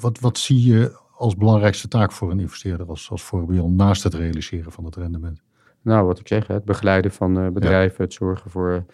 [0.00, 4.14] wat, wat zie je als belangrijkste taak voor een investeerder als, als voorbeeld naast het
[4.14, 5.40] realiseren van het rendement?
[5.82, 8.84] Nou, wat ik zeg, het begeleiden van bedrijven, het zorgen voor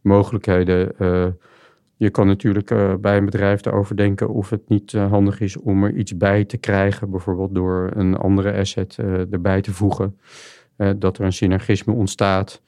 [0.00, 0.94] mogelijkheden
[2.02, 5.96] je kan natuurlijk bij een bedrijf erover denken of het niet handig is om er
[5.96, 8.96] iets bij te krijgen, bijvoorbeeld door een andere asset
[9.30, 10.18] erbij te voegen.
[10.96, 12.62] dat er een synergisme ontstaat.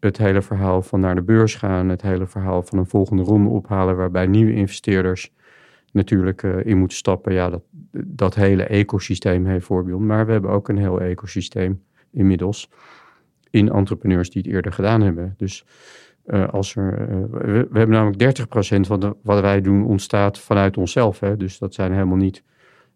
[0.00, 3.50] het hele verhaal van naar de beurs gaan, het hele verhaal van een volgende ronde
[3.50, 5.32] ophalen, waarbij nieuwe investeerders
[5.90, 7.32] natuurlijk in moeten stappen.
[7.32, 10.00] Ja, dat, dat hele ecosysteem heeft voorbeeld.
[10.00, 12.68] Maar we hebben ook een heel ecosysteem inmiddels
[13.50, 15.34] in entrepreneurs die het eerder gedaan hebben.
[15.36, 15.64] Dus
[16.26, 20.76] uh, als er, uh, we, hebben namelijk 30% van de, wat wij doen ontstaat vanuit
[20.76, 21.20] onszelf.
[21.20, 21.36] Hè?
[21.36, 22.42] Dus dat zijn helemaal niet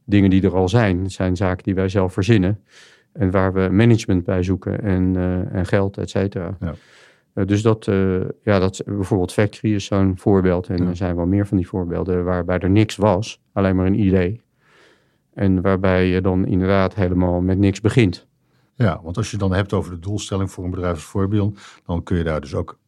[0.04, 1.02] dingen die er al zijn.
[1.02, 2.60] Het zijn zaken die wij zelf verzinnen.
[3.12, 5.16] En waar we management bij zoeken en,
[5.52, 6.56] en geld, et cetera.
[6.60, 6.74] Ja.
[7.34, 7.84] Dus dat,
[8.42, 10.68] ja, dat bijvoorbeeld Factory is zo'n voorbeeld.
[10.68, 14.00] En er zijn wel meer van die voorbeelden waarbij er niks was, alleen maar een
[14.00, 14.42] idee.
[15.34, 18.26] En waarbij je dan inderdaad helemaal met niks begint.
[18.74, 22.02] Ja, want als je dan hebt over de doelstelling voor een bedrijf als voorbeeld, dan
[22.02, 22.78] kun je daar dus ook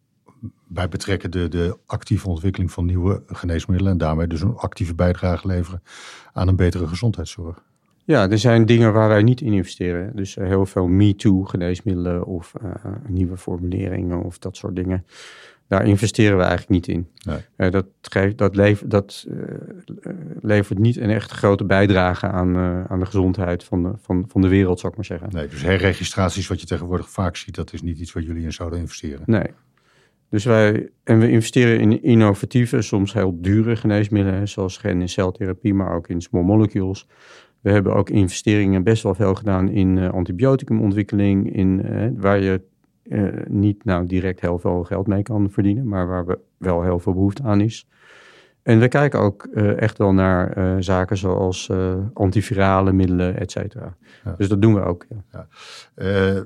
[0.68, 5.46] bij betrekken de, de actieve ontwikkeling van nieuwe geneesmiddelen en daarmee dus een actieve bijdrage
[5.46, 5.82] leveren
[6.32, 7.62] aan een betere gezondheidszorg.
[8.06, 10.16] Ja, er zijn dingen waar wij niet in investeren.
[10.16, 12.70] Dus eh, heel veel me-too geneesmiddelen of uh,
[13.08, 15.06] nieuwe formuleringen of dat soort dingen.
[15.68, 17.08] Daar investeren we eigenlijk niet in.
[17.24, 17.38] Nee.
[17.56, 19.26] Uh, dat, geeft, dat, levert, dat
[20.40, 22.56] levert niet een echt grote bijdrage aan,
[22.88, 25.28] aan de gezondheid van de, van, van de wereld, zou ik maar zeggen.
[25.32, 28.52] Nee, dus herregistraties, wat je tegenwoordig vaak ziet, dat is niet iets waar jullie in
[28.52, 29.22] zouden investeren.
[29.24, 29.46] Nee,
[30.30, 35.74] dus wij, en we investeren in innovatieve, soms heel dure geneesmiddelen, zoals gen- en celtherapie,
[35.74, 37.06] maar ook in small molecules.
[37.66, 42.60] We hebben ook investeringen best wel veel gedaan in uh, antibioticumontwikkeling, in, uh, waar je
[43.02, 46.98] uh, niet nou direct heel veel geld mee kan verdienen, maar waar we wel heel
[46.98, 47.86] veel behoefte aan is.
[48.62, 49.44] En we kijken ook
[49.76, 51.70] echt wel naar zaken zoals
[52.12, 53.96] antivirale middelen, et cetera.
[54.36, 55.06] Dus dat doen we ook.
[55.08, 55.46] Ja.
[55.96, 56.44] ja.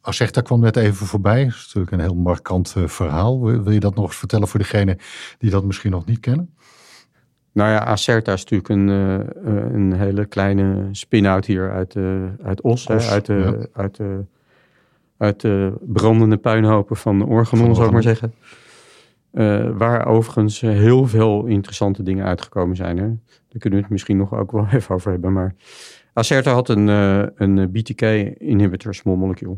[0.00, 1.44] Acerta kwam net even voorbij.
[1.44, 3.44] Dat is natuurlijk een heel markant verhaal.
[3.44, 4.98] Wil, je dat nog eens vertellen voor degenen
[5.38, 6.54] die dat misschien nog niet kennen?
[7.58, 12.60] Nou ja, Acerta is natuurlijk een, uh, een hele kleine spin-out hier uit, uh, uit
[12.60, 12.86] Os.
[12.86, 13.66] Os hè, uit, de, ja.
[13.82, 14.24] uit, de,
[15.16, 18.34] uit de brandende puinhopen van Organon, zou ik maar zeggen.
[19.78, 22.98] waar overigens heel veel interessante dingen uitgekomen zijn.
[22.98, 23.06] Hè?
[23.06, 25.32] Daar kunnen we het misschien nog ook wel even over hebben.
[25.32, 25.54] Maar
[26.12, 26.86] Acerta had een,
[27.42, 29.56] een BTK-inhibitor small molecule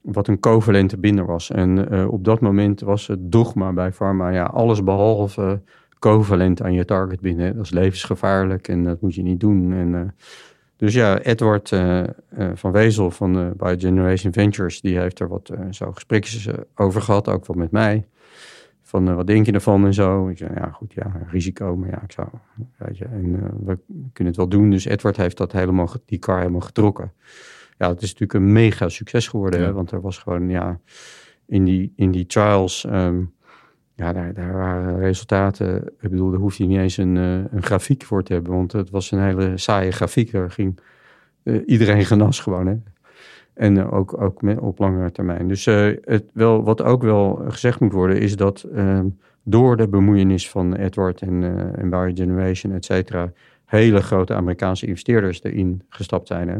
[0.00, 1.50] wat een covalente binder was.
[1.50, 5.60] En op dat moment was het dogma bij pharma, ja, alles behalve
[6.00, 7.56] covalent aan je target binden.
[7.56, 9.72] Dat is levensgevaarlijk en dat moet je niet doen.
[9.72, 10.00] En, uh,
[10.76, 12.04] dus ja, Edward uh,
[12.54, 17.56] van Wezel van Biogeneration Ventures, die heeft er wat zo gesprekjes over gehad, ook wel
[17.56, 18.06] met mij.
[18.82, 20.28] van wat denk je ervan en zo.
[20.28, 22.28] Ik zei, ja goed, ja, risico, maar ja, ik zou,
[22.76, 23.32] weet je, en
[23.64, 24.70] we kunnen het wel doen.
[24.70, 27.12] Dus Edward heeft dat helemaal, die car helemaal getrokken.
[27.78, 30.80] Ja, het is natuurlijk een mega succes geworden, hè, want er was gewoon, ja,
[31.46, 33.22] in die, in die trials, ehm,
[34.00, 35.82] ja, daar, daar waren resultaten.
[36.00, 38.90] Ik bedoel, daar hoef je niet eens een, een grafiek voor te hebben, want het
[38.90, 40.32] was een hele saaie grafiek.
[40.32, 40.78] Er ging
[41.66, 42.76] iedereen genas gewoon, hè.
[43.54, 45.48] En ook, ook met, op langere termijn.
[45.48, 49.00] Dus uh, het wel, wat ook wel gezegd moet worden, is dat uh,
[49.42, 51.42] door de bemoeienis van Edward en,
[51.76, 53.32] en Barry Generation, et cetera,
[53.64, 56.48] hele grote Amerikaanse investeerders erin gestapt zijn.
[56.48, 56.56] Hè?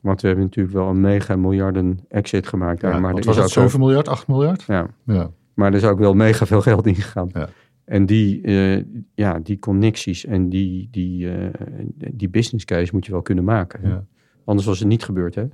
[0.00, 2.92] Want we hebben natuurlijk wel een mega miljarden exit gemaakt daar.
[2.92, 4.62] Ja, maar er was ook 7 miljard, 8 miljard?
[4.62, 5.30] Ja, Ja.
[5.58, 7.30] Maar er is ook wel mega veel geld ingegaan.
[7.32, 7.48] Ja.
[7.84, 13.12] En die, eh, ja, die connecties en die, die, eh, die business case moet je
[13.12, 13.88] wel kunnen maken.
[13.88, 14.04] Ja.
[14.44, 15.46] Anders was het niet gebeurd, hè?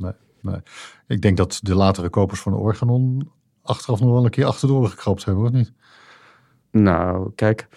[1.06, 3.30] Ik denk dat de latere kopers van de Organon
[3.62, 5.72] achteraf nog wel een keer achterdoor gekrapt hebben, of niet?
[6.70, 7.68] Nou, kijk,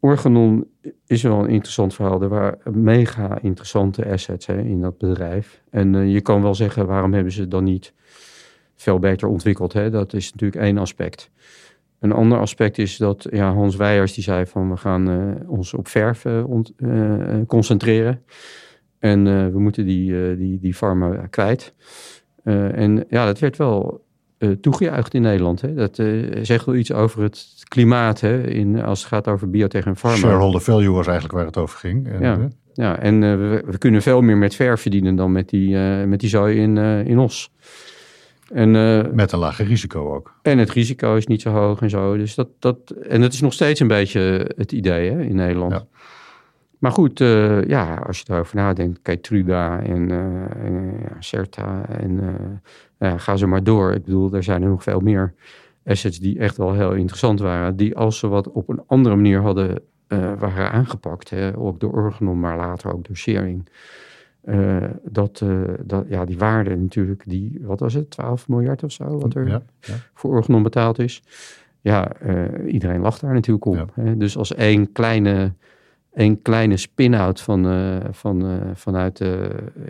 [0.00, 0.66] Organon
[1.06, 2.22] is wel een interessant verhaal.
[2.22, 5.62] Er waren mega interessante assets hè, in dat bedrijf.
[5.70, 7.94] En uh, je kan wel zeggen, waarom hebben ze dan niet
[8.84, 9.72] veel beter ontwikkeld?
[9.72, 9.90] Hè?
[9.90, 11.30] Dat is natuurlijk één aspect.
[12.00, 15.74] Een ander aspect is dat ja, Hans Weijers die zei van we gaan uh, ons
[15.74, 16.72] op verf uh, ont,
[17.46, 18.22] concentreren.
[18.98, 21.74] En we moeten die, die, die farma kwijt.
[22.42, 24.04] en ja, dat werd wel
[24.60, 25.60] toegejuicht in Nederland.
[25.60, 25.74] Hè?
[25.74, 26.02] Dat
[26.42, 28.46] zegt wel iets over het klimaat hè?
[28.46, 30.16] In, als het gaat over biotech en farma.
[30.16, 32.08] Shareholder value was eigenlijk waar het over ging.
[32.08, 32.48] En, ja.
[32.72, 36.28] ja, en we, we, kunnen veel meer met verf verdienen dan met die, met die
[36.28, 37.52] zooi in, in Os.
[38.54, 38.70] En,
[39.14, 40.34] met een lager risico ook.
[40.42, 42.16] En het risico is niet zo hoog en zo.
[42.16, 45.72] Dus dat, dat, en dat is nog steeds een beetje het idee hè, in Nederland.
[45.72, 45.86] Ja.
[46.78, 52.20] Maar goed, uh, ja, als je erover nadenkt, Keytruda en, uh, en ja, Certa en
[52.98, 53.92] ja, ga zo maar door.
[53.92, 55.34] Ik bedoel, er zijn er nog veel meer
[55.84, 57.76] assets die echt wel heel interessant waren.
[57.76, 59.82] Die als ze wat op een andere manier hadden,
[60.38, 61.30] waren aangepakt.
[61.30, 63.68] Hè, ook door Organon, maar later ook door Sharing.
[65.02, 65.44] Dat,
[65.84, 69.46] dat, ja, die waarde natuurlijk, die, wat was het, 12 miljard of zo, wat er
[69.46, 69.94] Ja, ja.
[70.14, 71.22] voor Organon betaald is.
[71.80, 72.12] Ja,
[72.66, 73.76] iedereen lacht daar natuurlijk om.
[73.76, 73.86] Ja.
[73.92, 74.16] Hè.
[74.16, 75.52] Dus als één kleine
[76.12, 77.66] een kleine spin-out van,
[78.10, 79.24] van, vanuit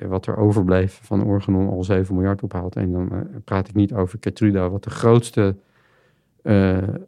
[0.08, 2.76] wat er overbleef van Organon al 7 miljard ophaalt.
[2.76, 5.56] En dan praat ik niet over Keytruda, wat de grootste,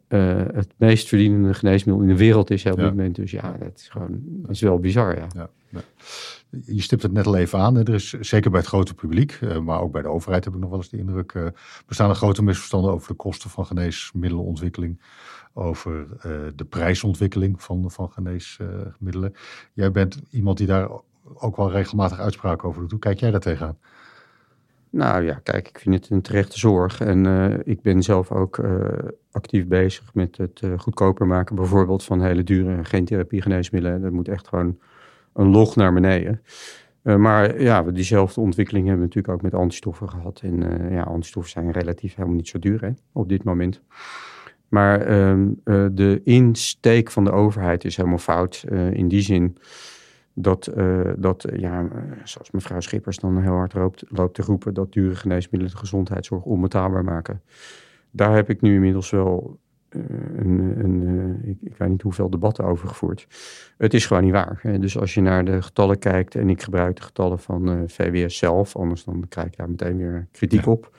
[0.07, 3.15] het meest verdienende geneesmiddel in de wereld is op dit moment.
[3.15, 5.27] Dus ja, dat is gewoon dat is wel bizar, ja.
[5.35, 5.79] Ja, ja.
[6.65, 7.75] Je stipt het net al even aan.
[7.75, 7.81] hè.
[7.83, 10.59] Er is zeker bij het grote publiek, eh, maar ook bij de overheid heb ik
[10.59, 11.31] nog wel eens de indruk.
[11.31, 11.45] eh,
[11.87, 14.99] bestaan er grote misverstanden over de kosten van geneesmiddelenontwikkeling.
[15.53, 19.33] Over eh, de prijsontwikkeling van, van geneesmiddelen.
[19.73, 20.89] Jij bent iemand die daar
[21.33, 22.91] ook wel regelmatig uitspraken over doet.
[22.91, 23.77] Hoe kijk jij daar tegenaan?
[24.97, 27.01] Nou ja, kijk, ik vind het een terechte zorg.
[27.01, 28.87] En uh, ik ben zelf ook uh,
[29.31, 34.01] actief bezig met het uh, goedkoper maken, bijvoorbeeld van hele dure gentherapie geneesmiddelen.
[34.01, 34.79] Dat moet echt gewoon
[35.33, 36.41] een log naar beneden.
[37.01, 40.41] maar ja, diezelfde ontwikkeling hebben we natuurlijk ook met antistoffen gehad.
[40.43, 43.81] En ja, antistoffen zijn relatief helemaal niet zo duur hè, op dit moment.
[44.67, 48.65] Maar um, de insteek van de overheid is helemaal fout.
[48.91, 49.57] in die zin
[50.39, 51.87] dat, uh, dat ja,
[52.23, 56.43] zoals mevrouw Schippers dan heel hard loopt, loopt te roepen, dat dure geneesmiddelen de gezondheidszorg
[56.43, 57.41] onbetaalbaar maken.
[58.11, 60.03] Daar heb ik nu inmiddels wel uh,
[60.35, 63.27] een, een uh, ik, ik, weet niet hoeveel debatten over gevoerd.
[63.77, 64.59] Het is gewoon niet waar.
[64.61, 64.79] Hè?
[64.79, 68.75] Dus als je naar de getallen kijkt, en ik gebruik de getallen van VWS zelf,
[68.75, 70.71] anders dan krijg ik daar meteen weer kritiek ja.
[70.71, 70.91] op.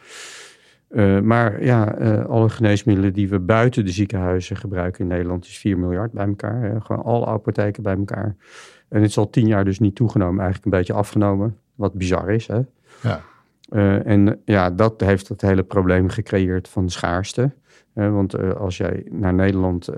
[0.90, 5.58] Uh, maar ja, uh, alle geneesmiddelen die we buiten de ziekenhuizen gebruiken in Nederland is
[5.58, 6.62] 4 miljard bij elkaar.
[6.62, 6.80] Hè?
[6.80, 8.36] Gewoon alle apotheken bij elkaar.
[8.88, 11.56] En het is al tien jaar dus niet toegenomen, eigenlijk een beetje afgenomen.
[11.74, 12.60] Wat bizar is, hè?
[13.02, 13.20] Ja.
[13.72, 17.50] Uh, en ja, dat heeft het hele probleem gecreëerd van schaarste.
[17.92, 19.90] want als jij naar Nederland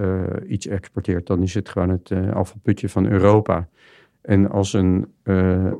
[0.46, 3.68] iets exporteert, dan is het gewoon het afvalputje van Europa.
[4.20, 5.12] En als een,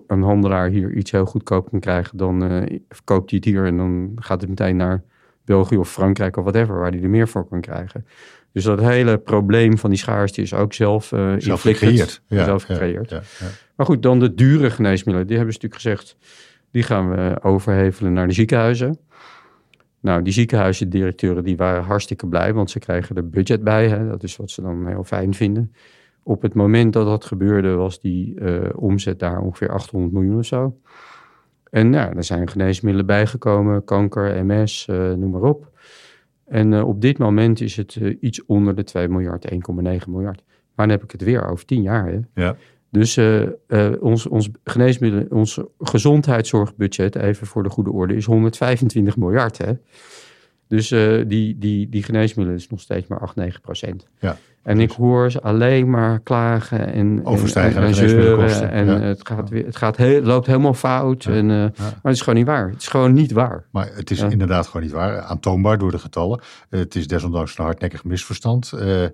[0.06, 2.68] een handelaar hier iets heel goedkoop kan krijgen, dan
[3.04, 5.02] koopt hij het hier en dan gaat het meteen naar
[5.50, 8.06] België of Frankrijk of whatever, waar hij er meer voor kan krijgen.
[8.52, 12.22] Dus dat hele probleem van die schaarste is ook zelf, uh, zelf gecreëerd.
[12.26, 13.10] Ja, zelf gecreëerd.
[13.10, 15.26] Ja, ja, maar goed, dan de dure geneesmiddelen.
[15.26, 16.16] Die hebben ze natuurlijk gezegd,
[16.70, 18.98] die gaan we overhevelen naar de ziekenhuizen.
[20.00, 23.88] Nou, die ziekenhuisdirecteuren die waren hartstikke blij, want ze krijgen er budget bij.
[23.88, 24.08] Hè?
[24.08, 25.72] Dat is wat ze dan heel fijn vinden.
[26.22, 30.46] Op het moment dat dat gebeurde, was die uh, omzet daar ongeveer 800 miljoen of
[30.46, 30.78] zo.
[31.70, 35.70] En ja, er zijn geneesmiddelen bijgekomen, kanker, MS, uh, noem maar op.
[36.46, 39.58] En uh, op dit moment is het uh, iets onder de 2 miljard, 1,9
[40.08, 40.42] miljard.
[40.74, 42.06] Maar dan heb ik het weer over 10 jaar.
[42.06, 42.18] Hè?
[42.34, 42.56] Ja.
[42.92, 43.18] Dus
[44.00, 49.58] ons, ons geneesmiddelen, ons gezondheidszorgbudget, even voor de goede orde, is 125 miljard.
[49.58, 49.72] Hè?
[50.66, 50.88] Dus
[51.26, 54.08] die, die, die geneesmiddelen is nog steeds maar 8, 9 procent.
[54.18, 54.36] Ja.
[54.62, 58.70] En ik hoor ze alleen maar klagen en, Overstijgen en, en, zeuren.
[58.70, 59.00] En ja.
[59.00, 61.24] het, gaat weer, het gaat heel, loopt helemaal fout.
[61.24, 61.30] Ja.
[61.30, 61.70] En, uh, ja.
[61.76, 62.68] Maar het is gewoon niet waar.
[62.68, 63.64] Het is gewoon niet waar.
[63.70, 65.20] Maar het is inderdaad gewoon niet waar.
[65.20, 66.40] Aantoonbaar door de getallen.
[66.70, 68.72] Uh, het is desondanks een hardnekkig misverstand.
[68.74, 69.04] Uh,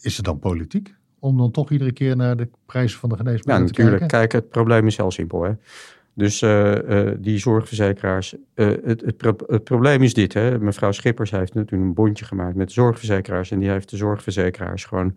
[0.00, 0.94] is het dan politiek?
[1.18, 3.92] Om dan toch iedere keer naar de prijzen van de geneesmiddelen ja, te kijken?
[3.92, 4.10] natuurlijk.
[4.30, 5.42] Kijk, het probleem is heel simpel.
[5.42, 5.52] Hè?
[6.18, 8.34] Dus uh, uh, die zorgverzekeraars.
[8.54, 10.34] Uh, het, het, pro het, probleem is dit.
[10.34, 10.58] Hè?
[10.58, 13.50] Mevrouw Schippers heeft natuurlijk een bondje gemaakt met de zorgverzekeraars.
[13.50, 15.16] En die heeft de zorgverzekeraars gewoon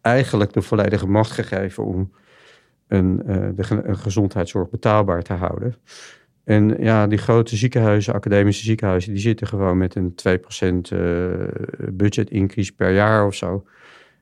[0.00, 2.12] eigenlijk de volledige macht gegeven om
[2.88, 3.16] een,
[3.56, 5.74] de, een gezondheidszorg betaalbaar te houden.
[6.44, 10.14] En ja, die grote ziekenhuizen, academische ziekenhuizen, die zitten gewoon met een
[10.92, 10.96] 2%
[11.92, 13.64] budget increase per jaar of zo.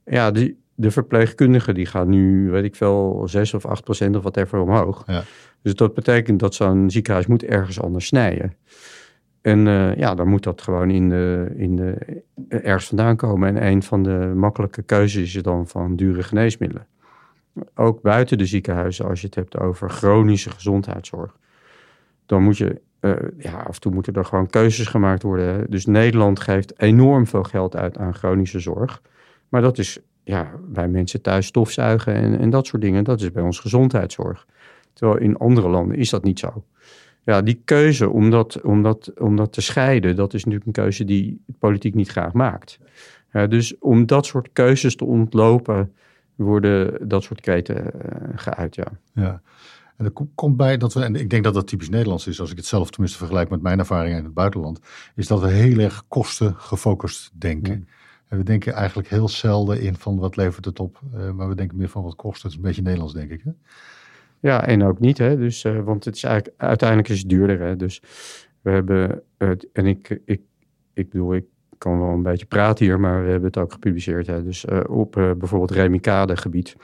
[0.05, 4.23] Ja, die, de verpleegkundigen die gaan nu, weet ik veel, 6 of 8 procent of
[4.23, 5.03] whatever omhoog.
[5.07, 5.25] Ja.
[5.62, 8.55] Dus dat betekent dat zo'n ziekenhuis moet ergens anders snijden.
[9.40, 13.57] En uh, ja, dan moet dat gewoon in de, in de, ergens vandaan komen.
[13.57, 16.87] En een van de makkelijke keuzes is dan van dure geneesmiddelen.
[17.75, 21.37] Ook buiten de ziekenhuizen, als je het hebt over chronische gezondheidszorg.
[22.27, 25.71] Dan moet je, uh, ja, af en toe moeten er gewoon keuzes gemaakt worden.
[25.71, 29.03] Dus Nederland geeft enorm veel geld uit aan chronische zorg.
[29.49, 33.05] Maar dat is ja, bij mensen thuis stofzuigen en, en dat soort dingen.
[33.05, 34.47] Dat is bij ons gezondheidszorg.
[34.99, 36.65] Terwijl in andere landen is dat niet zo.
[37.25, 40.83] Ja, die keuze om dat, om dat, om dat te scheiden, dat is natuurlijk een
[40.85, 42.79] keuze die de politiek niet graag maakt.
[43.49, 45.93] Dus om dat soort keuzes te ontlopen,
[46.35, 47.91] worden dat soort kreten uh,
[48.35, 48.87] geuit, ja.
[49.13, 49.43] Ja.
[49.97, 52.51] En er komt bij dat we, en ik denk dat dat typisch Nederlands is, als
[52.51, 54.81] ik het zelf tenminste vergelijk met mijn ervaringen in het buitenland,
[55.15, 57.73] is dat we heel erg kosten gefocust denken.
[57.73, 57.87] Hmm.
[58.29, 61.55] En we denken eigenlijk heel zelden in van wat levert het op, uh, maar we
[61.55, 62.43] denken meer van wat kost het.
[62.43, 63.43] Het is een beetje Nederlands, denk ik.
[63.45, 63.51] Hè?
[64.40, 65.37] Ja, en ook niet, hè?
[65.37, 67.61] Dus, uh, want het is eigenlijk, uiteindelijk is het duurder.
[67.61, 67.77] Hè?
[67.77, 68.03] Dus
[68.61, 70.40] we hebben, uh, en ik, ik,
[70.92, 71.44] ik bedoel, ik
[71.79, 74.27] kan wel een beetje praten hier, maar we hebben het ook gepubliceerd.
[74.27, 74.44] Hè?
[74.44, 76.77] Dus uh, op bijvoorbeeld remicade gebied.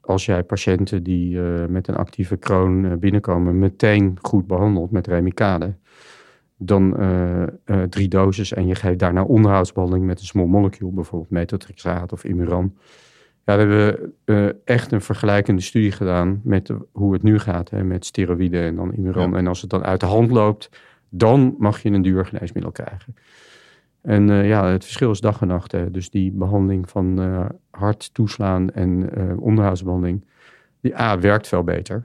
[0.00, 1.38] Als jij patiënten die
[1.68, 5.74] met een actieve kroon binnenkomen, meteen goed behandelt met remicade,
[6.56, 6.96] dan
[7.88, 12.74] drie doses en je geeft daarna onderhoudsbehandeling met een small molecule, bijvoorbeeld methotrexaat of Imuran.
[13.48, 17.84] Ja, we hebben uh, echt een vergelijkende studie gedaan met hoe het nu gaat hè,
[17.84, 19.30] met steroïden en dan Imuran.
[19.30, 19.36] Ja.
[19.36, 20.70] En als het dan uit de hand loopt,
[21.08, 23.16] dan mag je een duur geneesmiddel krijgen.
[24.02, 25.72] En uh, ja, het verschil is dag en nacht.
[25.72, 25.90] Hè.
[25.90, 30.24] Dus die behandeling van uh, hard toeslaan en onderhoudsbehandeling,
[30.80, 32.02] die A, werkt veel beter.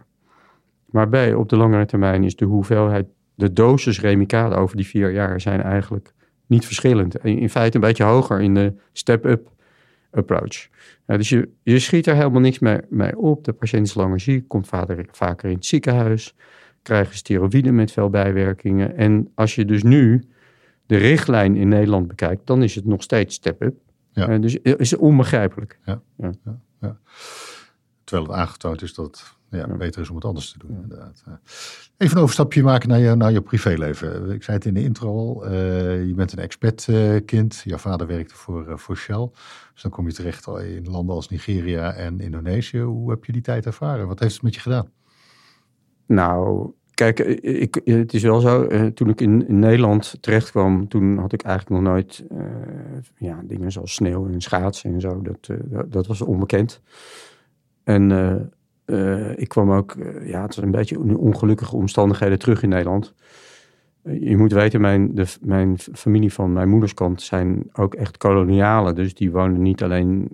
[0.85, 5.11] Maar B, op de langere termijn is de hoeveelheid, de dosis remicade over die vier
[5.11, 6.13] jaar zijn eigenlijk
[6.45, 7.17] niet verschillend.
[7.25, 9.51] In feite een beetje hoger in de step-up
[10.13, 10.67] approach.
[11.05, 13.43] Nou, dus je, je schiet er helemaal niks mee, mee op.
[13.43, 16.35] De patiënt is langer ziek, komt vaker, vaker in het ziekenhuis,
[16.81, 18.97] krijgen steroïden met veel bijwerkingen.
[18.97, 20.23] En als je dus nu
[20.85, 23.75] de richtlijn in Nederland bekijkt, dan is het nog steeds step-up.
[24.11, 24.29] Ja.
[24.29, 25.79] Uh, dus is onbegrijpelijk.
[25.85, 26.01] Ja.
[26.17, 26.31] Ja.
[26.81, 26.97] Ja.
[28.03, 30.79] Terwijl het aangetoond is dat ja, beter is om het anders te doen.
[30.81, 31.23] Inderdaad.
[31.97, 34.31] Even een overstapje maken naar je, naar je privéleven.
[34.31, 35.45] Ik zei het in de intro al.
[35.45, 35.51] Uh,
[36.07, 37.61] je bent een expat-kind.
[37.65, 39.29] Je vader werkte voor, uh, voor Shell.
[39.73, 42.79] Dus dan kom je terecht in landen als Nigeria en Indonesië.
[42.79, 44.07] Hoe heb je die tijd ervaren?
[44.07, 44.89] Wat heeft het met je gedaan?
[46.05, 48.67] Nou, kijk, ik, het is wel zo.
[48.67, 52.23] Uh, toen ik in, in, Nederland terecht kwam, toen had ik eigenlijk nog nooit
[53.17, 55.21] ja, dingen zoals sneeuw en schaatsen en zo.
[55.21, 56.81] Dat, dat, dat was onbekend.
[57.83, 58.11] En
[58.85, 63.13] uh, ik kwam ook, uh, ja, het was een beetje ongelukkige omstandigheden terug in Nederland.
[64.03, 68.95] Uh, je moet weten, mijn, de, mijn familie van mijn moederskant zijn ook echt kolonialen.
[68.95, 70.29] Dus die woonden niet alleen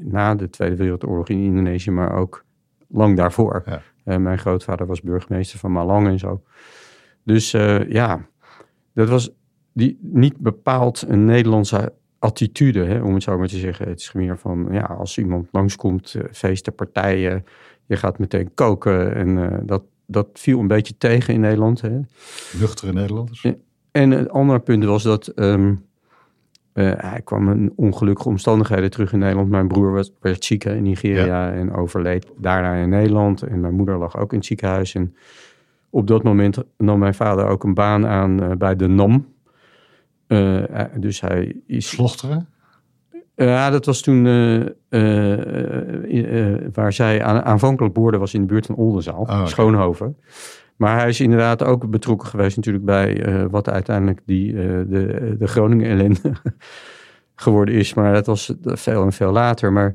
[0.00, 2.44] na de Tweede Wereldoorlog in Indonesië, maar ook
[2.88, 3.80] lang daarvoor.
[4.04, 4.18] Ja.
[4.18, 6.42] mijn grootvader was burgemeester van Malang en zo.
[7.22, 7.50] Dus
[7.88, 8.26] ja,
[8.94, 9.34] dat was
[9.72, 13.88] die, niet bepaald een Nederlandse attitude, hè, om het zo maar te zeggen.
[13.88, 17.44] Het is meer van, ja, als iemand langskomt, uh, feesten, partijen,
[17.86, 19.14] je gaat meteen koken.
[19.14, 21.80] En uh, dat, dat viel een beetje tegen in Nederland.
[21.80, 22.00] Hè.
[22.60, 23.42] Nuchtere Nederlanders.
[23.42, 23.54] Ja.
[23.90, 25.84] En het andere punt was dat um,
[26.74, 29.50] uh, hij kwam in ongelukkige omstandigheden terug in Nederland.
[29.50, 31.52] Mijn broer was, werd ziek in Nigeria ja.
[31.52, 33.42] en overleed daarna in Nederland.
[33.42, 34.94] En mijn moeder lag ook in het ziekenhuis.
[34.94, 35.14] En
[35.90, 39.31] op dat moment nam mijn vader ook een baan aan bij de NAM.
[40.32, 41.88] Uh, dus hij is...
[41.88, 42.48] Slochteren?
[43.36, 44.66] Ja, dat was toen uh,
[46.10, 49.46] uh, waar zij aan, aanvankelijk boorde was in de buurt van Oldenzaal, oh, okay.
[49.46, 50.16] Schoonhoven.
[50.76, 55.90] Maar hij is inderdaad ook betrokken geweest natuurlijk bij wat uiteindelijk die, de, de Groningen
[55.90, 56.32] ellende
[57.34, 57.94] geworden is.
[57.94, 59.72] Maar dat was veel en veel later.
[59.72, 59.94] Maar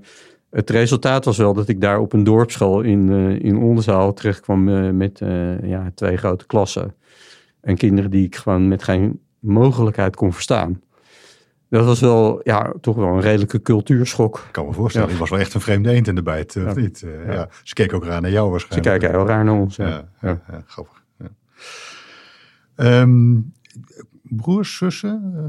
[0.49, 3.09] het resultaat was wel dat ik daar op een dorpsschool in,
[3.41, 5.21] in Oldenzaal terecht kwam met
[5.63, 6.95] ja, twee grote klassen.
[7.61, 10.81] En kinderen die ik gewoon met geen mogelijkheid kon verstaan.
[11.69, 14.37] Dat was wel, ja, toch wel een redelijke cultuurschok.
[14.45, 15.13] Ik kan me voorstellen, Ja.
[15.13, 16.73] je was wel echt een vreemde eend in de bijt, of Ja.
[16.73, 17.03] niet?
[17.03, 17.33] Eh, Ja.
[17.33, 17.49] ja.
[17.63, 18.99] Ze keken ook raar naar jou Ze waarschijnlijk.
[18.99, 19.75] kijken heel raar naar ons.
[19.75, 20.09] Ja,
[20.65, 21.03] grappig.
[22.75, 23.39] Ehm,
[24.21, 25.31] broers, zussen?
[25.35, 25.43] Eh,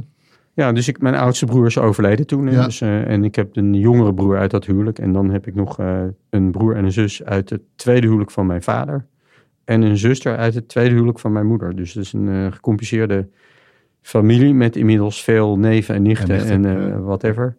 [0.55, 2.47] Ja, dus ik, mijn oudste broer is overleden toen.
[2.47, 4.99] Dus, eh, en ik heb een jongere broer uit dat huwelijk.
[4.99, 8.31] En dan heb ik nog eh, een broer en een zus uit het tweede huwelijk
[8.31, 9.07] van mijn vader.
[9.65, 11.77] En een zuster uit het tweede huwelijk van mijn moeder.
[11.77, 13.29] Dus het is een eh, gecompliceerde
[14.09, 17.57] familie met inmiddels veel neven en nichten En en, eh, whatever.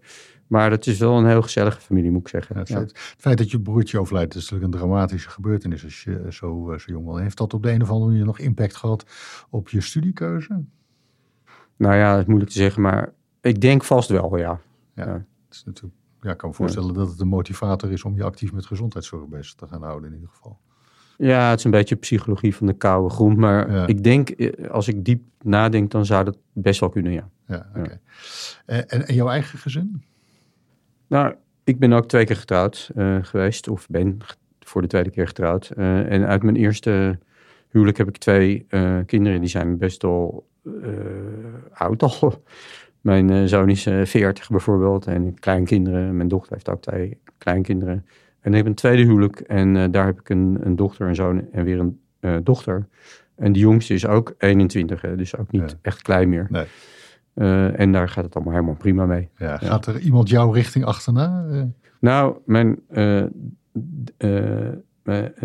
[0.48, 2.56] Maar het is wel een heel gezellige familie, moet ik zeggen.
[2.56, 2.76] ja, het, Ja.
[2.76, 6.72] feit, het feit dat je broertje overlijdt, is natuurlijk een dramatische gebeurtenis als je zo,
[6.72, 7.20] eh, zo jong was.
[7.20, 9.06] Heeft dat op de een of andere manier nog impact gehad
[9.50, 10.64] op je studiekeuze?
[11.76, 14.60] Nou ja, het is moeilijk te zeggen, maar ik denk vast wel, ja.
[14.94, 15.14] Ja, Ja.
[15.14, 18.24] Het is natuurlijk, ja, ik kan me voorstellen dat het een motivator is om je
[18.24, 20.60] actief met gezondheidszorg bezig te gaan houden in ieder geval.
[21.22, 23.38] Ja, het is een beetje psychologie van de koude grond.
[23.38, 23.88] Maar Ja.
[23.88, 27.30] ik denk, eh, als ik diep nadenk, dan zou dat best wel kunnen, ja.
[27.48, 27.70] Ja.
[28.66, 30.04] Eh, En, en jouw eigen gezin?
[31.08, 34.18] Nou, ik ben ook twee keer getrouwd eh, geweest, of ben
[34.60, 35.70] voor de tweede keer getrouwd.
[35.70, 37.20] En uit mijn eerste
[37.70, 38.66] huwelijk heb ik twee
[39.06, 40.48] kinderen, die zijn best wel
[41.74, 42.44] oud al.
[43.02, 46.16] Mijn zoon is 40 bijvoorbeeld, en kleinkinderen.
[46.18, 48.06] Mijn dochter heeft ook twee kleinkinderen.
[48.42, 51.16] En ik heb een tweede huwelijk, en eh, daar heb ik een, een dochter, een
[51.16, 52.88] zoon en weer een eh, dochter.
[53.36, 55.78] En die jongste is ook 21, hè, dus ook niet Ja.
[55.82, 56.48] echt klein meer.
[56.50, 56.66] Nee.
[57.34, 59.30] Eh, en daar gaat het allemaal helemaal prima mee.
[59.38, 61.46] Ja, gaat er iemand jouw richting achterna?
[62.00, 62.80] Nou, mijn,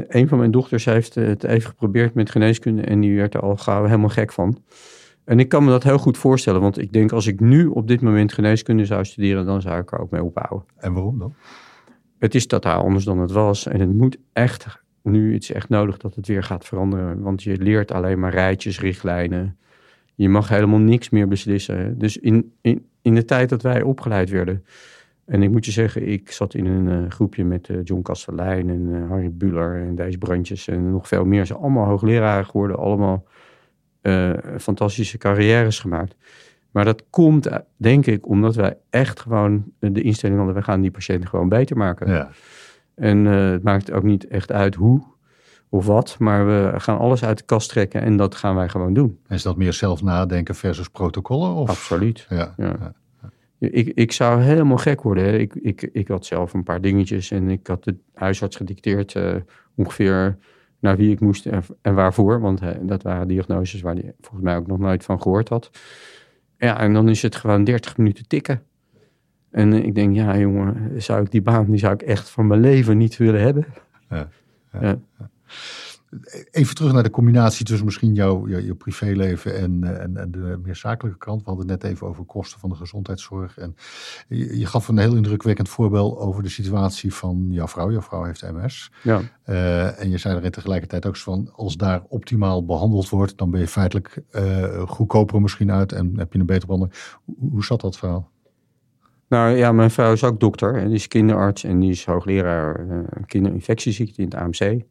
[0.08, 3.56] een van mijn dochters heeft het even geprobeerd met geneeskunde en die werd er al
[3.56, 4.58] gauw helemaal gek van.
[5.24, 7.88] En ik kan me dat heel goed voorstellen, want ik denk als ik nu op
[7.88, 10.64] dit moment geneeskunde zou studeren, dan zou ik er ook mee ophouden.
[10.76, 11.34] en waarom dan?
[12.18, 15.68] Het is totaal anders dan het was en het moet echt, nu het is echt
[15.68, 19.58] nodig dat het weer gaat veranderen, want je leert alleen maar rijtjes, richtlijnen.
[20.14, 21.98] Je mag helemaal niks meer beslissen.
[21.98, 22.52] Dus in,
[23.02, 24.64] in, de tijd dat wij opgeleid werden,
[25.24, 28.70] en ik moet je zeggen, ik zat in een eh, groepje met eh, John Kastelein
[28.70, 31.40] en eh, Harry Buller en deze brandjes en nog veel meer.
[31.40, 33.24] Ze zijn allemaal hoogleraren geworden, allemaal
[34.58, 36.16] fantastische carrières gemaakt.
[36.74, 40.62] Maar dat komt, eh, denk ik, omdat wij echt gewoon eh, de instelling hadden, we
[40.62, 42.10] gaan die patiënten gewoon beter maken.
[42.10, 42.30] Ja,
[42.94, 45.02] En eh, het maakt ook niet echt uit hoe
[45.68, 48.94] of wat, maar we gaan alles uit de kast trekken en dat gaan wij gewoon
[48.94, 49.18] doen.
[49.26, 51.54] en is dat meer zelf nadenken versus protocollen?
[51.54, 51.68] Of?
[51.68, 52.26] Absoluut.
[52.28, 52.94] Ja, Ja.
[53.58, 55.24] Ik, ik zou helemaal gek worden.
[55.24, 55.36] Hè.
[55.36, 59.16] Ik, ik, ik had zelf een paar dingetjes en ik had de huisarts gedicteerd
[59.74, 60.38] ongeveer
[60.78, 62.40] naar wie ik moest en, en waarvoor.
[62.40, 65.70] Want dat waren diagnoses waar hij volgens mij ook nog nooit van gehoord had.
[66.58, 68.62] Ja, en dan is het gewoon 30 minuten tikken.
[69.50, 72.46] En eh, ik denk, ja jongen, zou ik die baan, die zou ik echt van
[72.46, 73.66] mijn leven niet willen hebben.
[74.10, 74.28] Ja,
[74.72, 74.80] ja.
[74.80, 74.98] Ja.
[76.50, 80.30] Even terug naar de combinatie tussen misschien jouw, jouw, jouw privéleven en, eh, en, en
[80.30, 81.42] de meer zakelijke kant.
[81.42, 83.58] We hadden het net even over kosten van de gezondheidszorg.
[83.58, 83.76] En
[84.28, 87.90] je, je gaf een heel indrukwekkend voorbeeld over de situatie van jouw vrouw.
[87.90, 88.90] Jouw vrouw heeft MS.
[89.02, 89.20] Ja.
[89.42, 93.60] Eh, en je zei erin tegelijkertijd ook van, als daar optimaal behandeld wordt, dan ben
[93.60, 96.98] je feitelijk eh, goedkoper misschien uit en heb je een betere behandeling.
[97.24, 98.32] Hoe, hoe zat dat verhaal?
[99.28, 100.74] Nou ja, mijn vrouw is ook dokter.
[100.74, 104.82] En die is kinderarts en die is hoogleraar uh, kinderinfectieziekte in het AMC.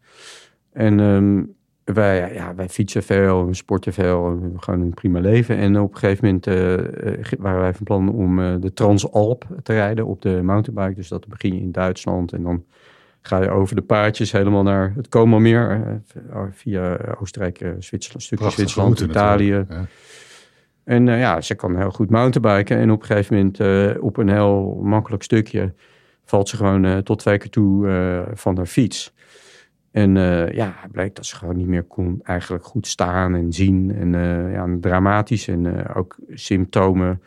[0.74, 5.19] En um, wij, ja, wij fietsen veel, we sporten veel, we hebben gewoon een prima
[5.19, 5.57] leven.
[5.57, 9.74] En op een gegeven moment uh, waren wij van plan om uh, de Transalp te
[9.74, 10.95] rijden op de mountainbike.
[10.95, 12.63] Dus dat begin je in Duitsland en dan
[13.21, 15.99] ga je over de paardjes helemaal naar het Como-meer.
[16.34, 19.65] Uh, via Oostenrijk, Zwitserland, stukje Zwitserland, Italië.
[19.69, 19.86] Ja.
[20.84, 22.78] En ja, ze kan heel goed mountainbiken.
[22.78, 25.74] En op een gegeven moment op een heel makkelijk stukje
[26.26, 27.88] valt ze gewoon tot twee keer toe
[28.34, 29.13] van haar fiets.
[29.94, 30.16] En
[30.54, 33.96] ja, blijkt dat ze gewoon niet meer kon eigenlijk goed staan en zien.
[33.96, 34.12] En
[34.52, 37.22] ja, dramatisch en ook symptomen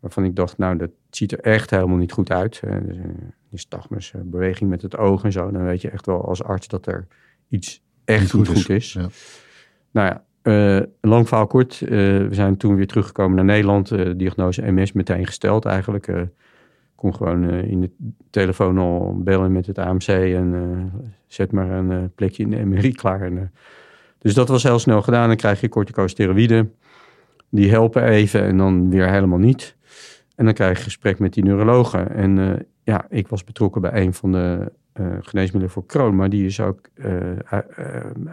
[0.00, 2.60] waarvan ik dacht, nou, dat ziet er echt helemaal niet goed uit.
[2.86, 2.96] Dus,
[3.48, 5.50] nystagmus, beweging met het oog en zo.
[5.50, 7.06] Dan weet je echt wel als arts dat er
[7.48, 8.68] iets echt niet goed, goed is.
[8.68, 8.92] is.
[8.92, 9.08] Ja.
[9.90, 11.80] Nou ja, uh, lang verhaal kort.
[11.80, 13.90] Uh, we zijn toen weer teruggekomen naar Nederland.
[13.90, 16.06] Uh, diagnose MS meteen gesteld eigenlijk.
[17.00, 17.90] Kon gewoon in de
[18.30, 20.92] telefoon al bellen met het AMC en
[21.26, 23.22] zet maar een plekje in de MRI klaar.
[23.22, 23.52] En,
[24.18, 25.28] dus dat was heel snel gedaan.
[25.28, 26.74] Dan krijg je corticosteroïden.
[27.48, 29.76] Die helpen even en dan weer helemaal niet.
[30.36, 32.10] En dan krijg je gesprek met die neurologen.
[32.14, 34.72] En ja, ik was betrokken bij een van de
[35.20, 36.16] geneesmiddelen voor Crohn.
[36.16, 36.80] Maar die is ook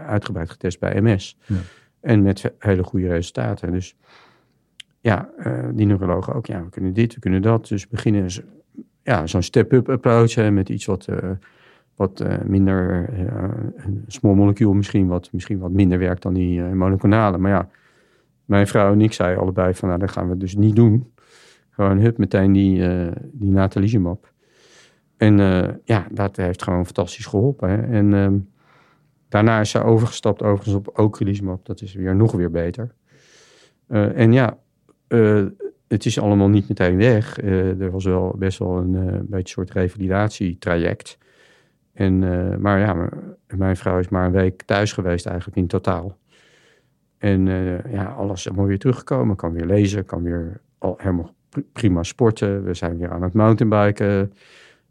[0.06, 1.38] uitgebreid getest bij MS.
[1.46, 1.56] Ja.
[2.02, 3.72] En met hele goede resultaten.
[3.72, 3.96] Dus
[5.08, 6.46] ja, uh, die neurologen ook.
[6.46, 7.68] Ja, we kunnen dit, we kunnen dat.
[7.68, 8.30] Dus beginnen
[9.04, 11.18] ja, zo'n step-up approach met iets wat, uh,
[11.96, 13.10] wat uh, minder,
[13.76, 17.38] een small molecule misschien wat, misschien wat minder werkt dan die monoclonale.
[17.38, 17.70] Maar ja,
[18.46, 21.14] mijn vrouw en ik zeiden allebei van, nou, dat gaan we dus niet doen.
[21.70, 22.80] Gewoon hup, meteen die,
[23.32, 24.32] die natalizumab.
[25.18, 25.38] En
[25.84, 27.90] ja, dat heeft gewoon fantastisch geholpen.
[27.90, 28.28] En uh,
[29.30, 31.66] daarna is ze overgestapt overigens op ocrelizumab.
[31.66, 32.96] Dat is weer nog weer beter.
[33.88, 34.58] En ja,
[35.88, 37.38] het is allemaal niet meteen weg.
[37.44, 41.18] er was wel best wel een beetje een soort revalidatietraject.
[41.94, 42.20] En,
[42.62, 43.10] maar ja,
[43.48, 46.18] mijn vrouw is maar een week thuis geweest eigenlijk in totaal.
[47.18, 47.46] En
[47.92, 49.36] ja, alles is helemaal weer teruggekomen.
[49.36, 51.34] Kan weer lezen, kan weer al helemaal
[51.74, 52.64] prima sporten.
[52.64, 54.34] We zijn weer aan het mountainbiken.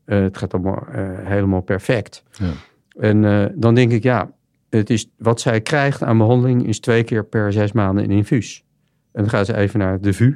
[0.05, 0.87] Het gaat allemaal
[1.23, 2.25] helemaal perfect.
[2.31, 2.53] Ja.
[2.99, 4.31] En dan denk ik, ja,
[4.69, 8.65] het is, wat zij krijgt aan behandeling is twee keer per zes maanden een infuus.
[9.17, 10.27] En dan gaat ze even naar de VU.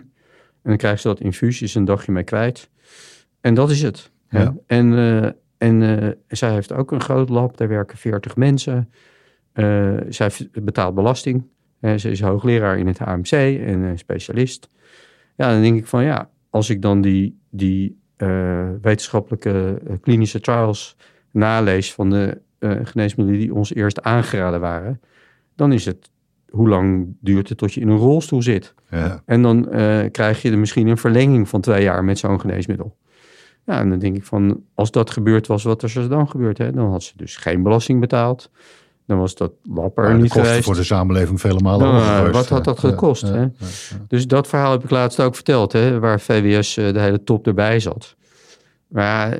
[0.63, 2.71] En dan krijgt ze dat infuus, is een dagje mee kwijt.
[3.41, 4.11] En dat is het.
[4.29, 4.55] Ja.
[4.67, 4.95] En,
[5.59, 8.91] en zij heeft ook een groot lab, daar werken 40 mensen.
[10.09, 11.45] zij betaalt belasting.
[11.81, 14.69] ze is hoogleraar in het AMC en specialist.
[15.37, 20.41] Ja, dan denk ik van ja, als ik dan die, die uh, wetenschappelijke uh, klinische
[20.41, 20.97] trials
[21.31, 25.01] nalees van de uh, geneesmiddelen die ons eerst aangeraden waren,
[25.55, 26.11] dan is het
[26.51, 28.75] hoe lang duurt het tot je in een rolstoel zit?
[28.91, 29.23] Ja.
[29.27, 29.69] En dan
[30.11, 32.97] krijg je er misschien een verlenging van twee jaar met zo'n geneesmiddel.
[33.67, 36.59] Ja, en dan denk ik van, als dat gebeurd was, wat is er dan gebeurd?
[36.59, 36.73] Hè?
[36.73, 38.51] Dan had ze dus geen belasting betaald.
[39.07, 40.65] Dan was dat lapper maar niet geweest.
[40.65, 43.23] voor de samenleving vele malen nou, Wat had dat gekost?
[43.23, 43.47] hè?
[44.09, 47.47] dus dat verhaal heb ik laatst ook verteld, hè, waar VWS eh, de hele top
[47.47, 48.17] erbij zat.
[48.87, 49.39] Maar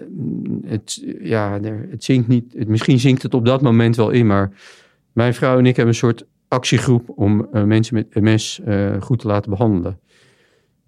[0.67, 1.59] het, ja,
[1.91, 2.55] het zinkt niet.
[2.57, 4.51] Het, misschien zinkt het op dat moment wel in, maar
[5.13, 9.19] mijn vrouw en ik hebben een soort actiegroep om uh, mensen met MS eh, goed
[9.19, 10.01] te laten behandelen.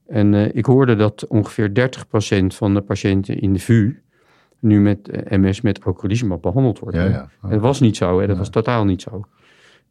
[0.07, 1.91] En uh, ik hoorde dat ongeveer
[2.43, 4.03] 30% van de patiënten in de VU
[4.59, 6.97] nu met eh, MS met ocrelizumab behandeld wordt.
[6.97, 7.29] Ja, ja.
[7.49, 8.27] Het was niet zo, hè?
[8.27, 9.25] dat was totaal niet zo.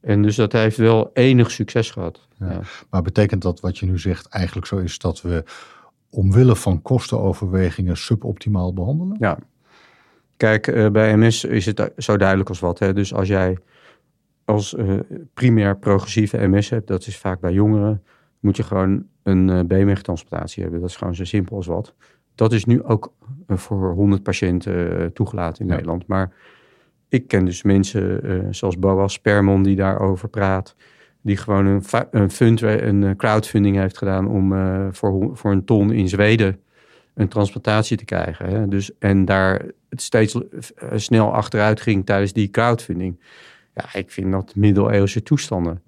[0.02, 2.28] En dus dat heeft wel enig succes gehad.
[2.40, 2.62] Ja.
[2.90, 5.44] Maar betekent dat wat je nu zegt eigenlijk zo is dat we
[6.10, 9.16] omwille van kostenoverwegingen suboptimaal behandelen?
[9.20, 9.38] Ja.
[10.38, 12.80] Kijk, bij MS is het zo duidelijk als wat.
[12.80, 12.94] Hè?
[12.94, 13.58] Dus als jij
[14.52, 15.00] als uh,
[15.34, 18.04] primair progressieve MS hebt, dat is vaak bij jongeren,
[18.40, 20.82] moet je gewoon een uh, beenmergtransplantatie hebben.
[20.82, 21.94] Dat is gewoon zo simpel als wat.
[22.36, 23.14] Dat is nu ook
[23.48, 26.08] eh, voor 100 patiënten eh, toegelaten in Nederland.
[26.08, 26.34] Maar
[27.10, 30.76] ik ken dus mensen zoals Boas Spermon die daarover praat.
[31.22, 34.54] Die gewoon een, een, fund, een crowdfunding heeft gedaan om
[34.94, 36.60] voor, voor een ton in Zweden
[37.14, 38.50] een transplantatie te krijgen.
[38.50, 38.68] Hè?
[38.68, 40.40] Dus, en daar het steeds
[40.96, 43.20] snel achteruit ging tijdens die crowdfunding.
[43.74, 45.84] Ja, ik vind dat middeleeuwse toestanden.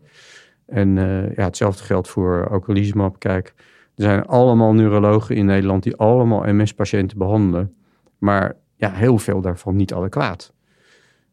[0.66, 3.20] En uh, ja, hetzelfde geldt voor ocrelizumab.
[3.20, 3.54] Kijk,
[3.96, 7.76] er zijn allemaal neurologen in Nederland die allemaal MS-patiënten behandelen.
[8.18, 10.54] Maar ja, heel veel daarvan niet adequaat.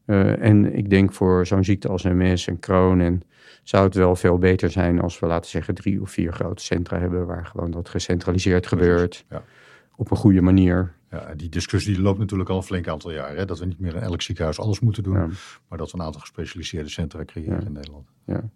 [0.07, 3.23] Uh, en ik denk voor zo'n ziekte als MS en Crohn en
[3.63, 6.99] zou het wel veel beter zijn als we laten zeggen drie of vier grote centra
[6.99, 9.25] hebben waar gewoon dat gecentraliseerd gebeurt.
[9.29, 9.43] Ja.
[9.97, 10.93] Op een goede manier.
[11.11, 13.37] Ja, die discussie loopt natuurlijk al een flink aantal jaar.
[13.37, 13.45] Hè?
[13.45, 15.33] Dat we niet meer in elk ziekenhuis alles moeten doen,
[15.69, 18.09] maar dat we een aantal gespecialiseerde centra creëren in Nederland.
[18.27, 18.51] Ja.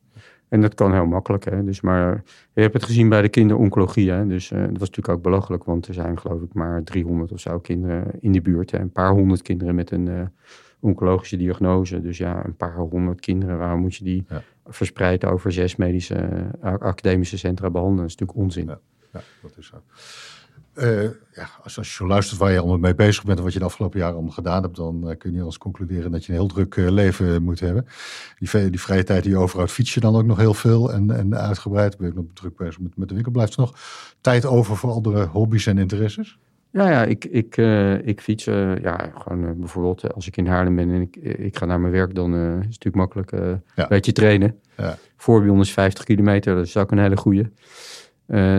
[0.48, 1.44] En dat kan heel makkelijk.
[1.44, 1.64] Hè?
[1.64, 4.10] Dus, maar je hebt het gezien bij de kinderoncologie.
[4.10, 4.26] Hè?
[4.26, 7.40] Dus uh, dat was natuurlijk ook belachelijk, want er zijn geloof ik maar 300 of
[7.40, 8.70] zo kinderen in die buurt.
[8.70, 8.78] Hè?
[8.78, 10.22] Een paar honderd kinderen met een uh,
[10.80, 12.00] oncologische diagnose.
[12.00, 13.58] Dus ja, een paar honderd kinderen.
[13.58, 14.42] Waarom moet je die ja.
[14.66, 18.02] verspreid over zes medische uh, academische centra behandelen?
[18.02, 18.66] Dat is natuurlijk onzin.
[18.66, 18.80] Ja
[19.42, 19.82] dat is zo.
[20.78, 21.02] Uh,
[21.34, 23.64] ja, als, als, je luistert waar je allemaal mee bezig bent en wat je de
[23.64, 26.48] afgelopen jaren allemaal gedaan hebt, dan uh, kun je anders concluderen dat je een heel
[26.48, 27.86] druk uh, leven moet hebben.
[28.38, 31.10] Die, die, vrije tijd die je overhoudt, fiets je dan ook nog heel veel en,
[31.10, 31.98] en uitgebreid.
[31.98, 33.32] Ben ik nog druk bezig met, met de winkel.
[33.32, 33.78] Blijft er nog
[34.20, 36.38] tijd over voor andere hobby's en interesses?
[36.70, 37.56] Ja, ja ik, ik,
[38.04, 41.80] ik fiets ja, gewoon bijvoorbeeld als ik in Haarlem ben en ik, ik ga naar
[41.80, 43.60] mijn werk, dan is het natuurlijk makkelijk ja.
[43.74, 44.58] een beetje trainen.
[44.76, 44.98] Ja.
[45.16, 47.50] Voorbeeld is 50 kilometer, dat is ook een hele goede.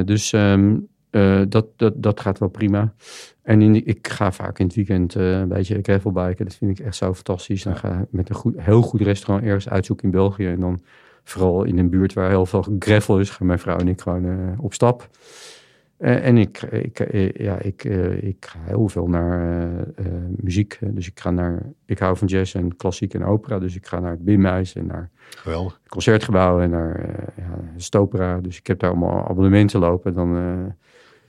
[0.05, 2.93] dus um, uh, dat, dat, dat gaat wel prima.
[3.41, 6.45] En in, ik ga vaak in het weekend uh, een beetje gravelbiken.
[6.45, 7.63] Dat vind ik echt zo fantastisch.
[7.63, 10.47] Dan ga ik met een goed, heel goed restaurant ergens uitzoeken in België.
[10.47, 10.79] En dan
[11.23, 14.25] vooral in een buurt waar heel veel gravel is, gaan mijn vrouw en ik gewoon
[14.25, 15.09] uh, op stap.
[15.97, 16.97] en ik, ik,
[17.37, 17.83] ja, ik,
[18.21, 19.67] ik ga heel veel naar
[20.35, 20.79] muziek.
[20.81, 23.59] Dus ik ga naar, ik hou van jazz en klassiek en opera.
[23.59, 25.79] Dus ik ga naar het Bimhuis en naar Geweldig.
[25.83, 27.05] het concertgebouw en naar
[27.37, 28.39] ja, Stopera.
[28.41, 30.13] Dus ik heb daar allemaal abonnementen lopen.
[30.13, 30.35] Dan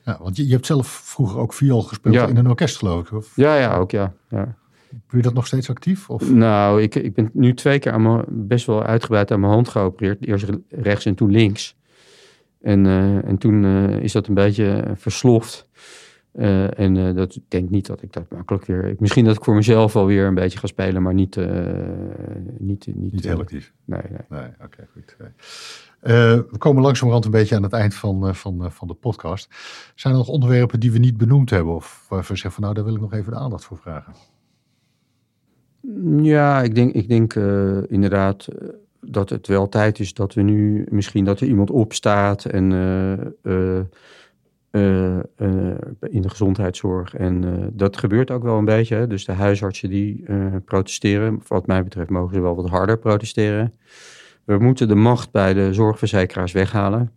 [0.06, 3.12] ja, want je, je hebt zelf vroeger ook viool gespeeld in een orkest, geloof ik.
[3.12, 3.32] Of?
[3.36, 4.12] Ja, ja, ook ja.
[4.28, 4.56] ja.
[4.90, 6.10] Doe je dat nog steeds actief?
[6.10, 6.30] Of?
[6.30, 9.68] Nou, ik, ik ben nu twee keer aan mijn, best wel uitgebreid aan mijn hand
[9.68, 10.26] geopereerd.
[10.26, 11.76] Eerst rechts en toen links.
[12.60, 15.68] En, uh, en toen uh, is dat een beetje versloft.
[16.36, 18.94] Uh, en uh, dat, ik denk niet dat ik dat makkelijk weer...
[18.98, 21.36] Misschien dat ik voor mezelf alweer een beetje ga spelen, maar niet...
[21.36, 21.46] Uh,
[22.58, 23.72] niet, niet, niet heel actief?
[23.84, 24.40] Nee, nee.
[24.40, 25.16] nee Oké, goed.
[26.50, 29.48] we komen langzamerhand een beetje aan het eind van, van, van de podcast.
[29.94, 31.74] Zijn er nog onderwerpen die we niet benoemd hebben?
[31.74, 34.12] Of waar we zeggen van nou, daar wil ik nog even de aandacht voor vragen?
[36.22, 37.34] Ja, ik denk, ik denk
[37.88, 38.48] inderdaad
[39.00, 42.70] dat het wel tijd is dat we nu misschien dat er iemand opstaat en
[44.76, 45.18] uh,
[46.00, 47.14] in de gezondheidszorg.
[47.14, 49.06] En dat gebeurt ook wel een beetje.
[49.06, 50.24] Dus de huisartsen die
[50.64, 53.74] protesteren, wat mij betreft mogen ze wel wat harder protesteren.
[54.44, 57.12] We moeten de macht bij de zorgverzekeraars weghalen.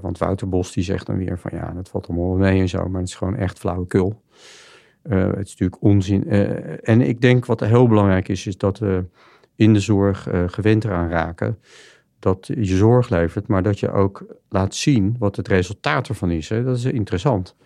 [0.00, 2.88] want Wouter Bos die zegt dan weer van ja, dat valt allemaal mee en zo,
[2.88, 4.22] maar het is gewoon echt flauwekul.
[5.08, 6.30] het is natuurlijk onzin.
[6.82, 9.04] en ik denk wat heel belangrijk is, is dat we
[9.56, 11.58] in de zorg gewend eraan raken
[12.24, 16.48] dat je zorg levert, maar dat je ook laat zien wat het resultaat ervan is.
[16.48, 16.64] Hè?
[16.64, 17.56] Dat is interessant.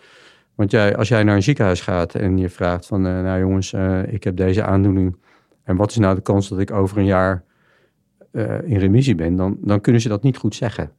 [0.55, 3.73] Want jij, als jij naar een ziekenhuis gaat en je vraagt van, uh, nou jongens,
[3.73, 5.17] uh, ik heb deze aandoening.
[5.63, 7.45] En wat is nou de kans dat ik over een jaar
[8.33, 9.37] uh, in remissie ben?
[9.37, 10.91] Dan, dan kunnen ze dat niet goed zeggen.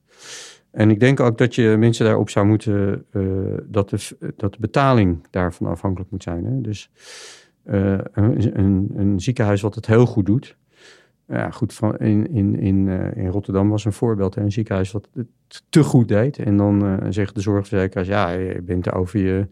[0.72, 3.05] En ik denk ook dat je mensen daarop zou moeten,
[3.66, 6.45] dat, de, dat de betaling daarvan afhankelijk moet zijn.
[6.45, 6.62] Hè?
[6.62, 6.91] Dus
[7.64, 10.57] een, een ziekenhuis wat het heel goed doet,
[11.30, 14.36] ja, goed, van, in, in, in, uh, in Rotterdam was een voorbeeld.
[14.36, 15.27] Hè, een ziekenhuis wat het
[15.69, 16.38] te goed deed.
[16.38, 19.47] En dan zegt de zorgverzekeraars, ja, je bent over je,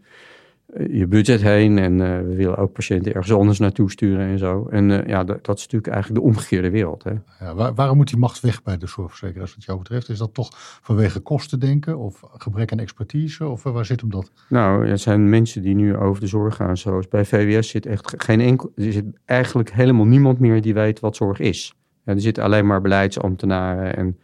[0.90, 1.78] je budget heen.
[1.78, 4.66] En uh, we willen ook patiënten ergens anders naartoe sturen en zo.
[4.70, 7.04] En ja, dat, dat, is natuurlijk eigenlijk de omgekeerde wereld.
[7.04, 7.12] Hè.
[7.40, 10.08] Ja, waar, waarom moet die macht weg bij de zorgverzekeraars wat jou betreft?
[10.08, 10.48] Is dat toch
[10.82, 13.46] vanwege kosten denken of gebrek aan expertise?
[13.46, 14.32] Of waar zit hem dat?
[14.48, 16.76] Nou, het zijn mensen die nu over de zorg gaan.
[16.76, 18.72] Zoals bij VWS zit echt geen enkel...
[18.76, 21.74] Er zit eigenlijk helemaal niemand meer die weet wat zorg is.
[22.04, 24.18] er zitten alleen maar beleidsambtenaren en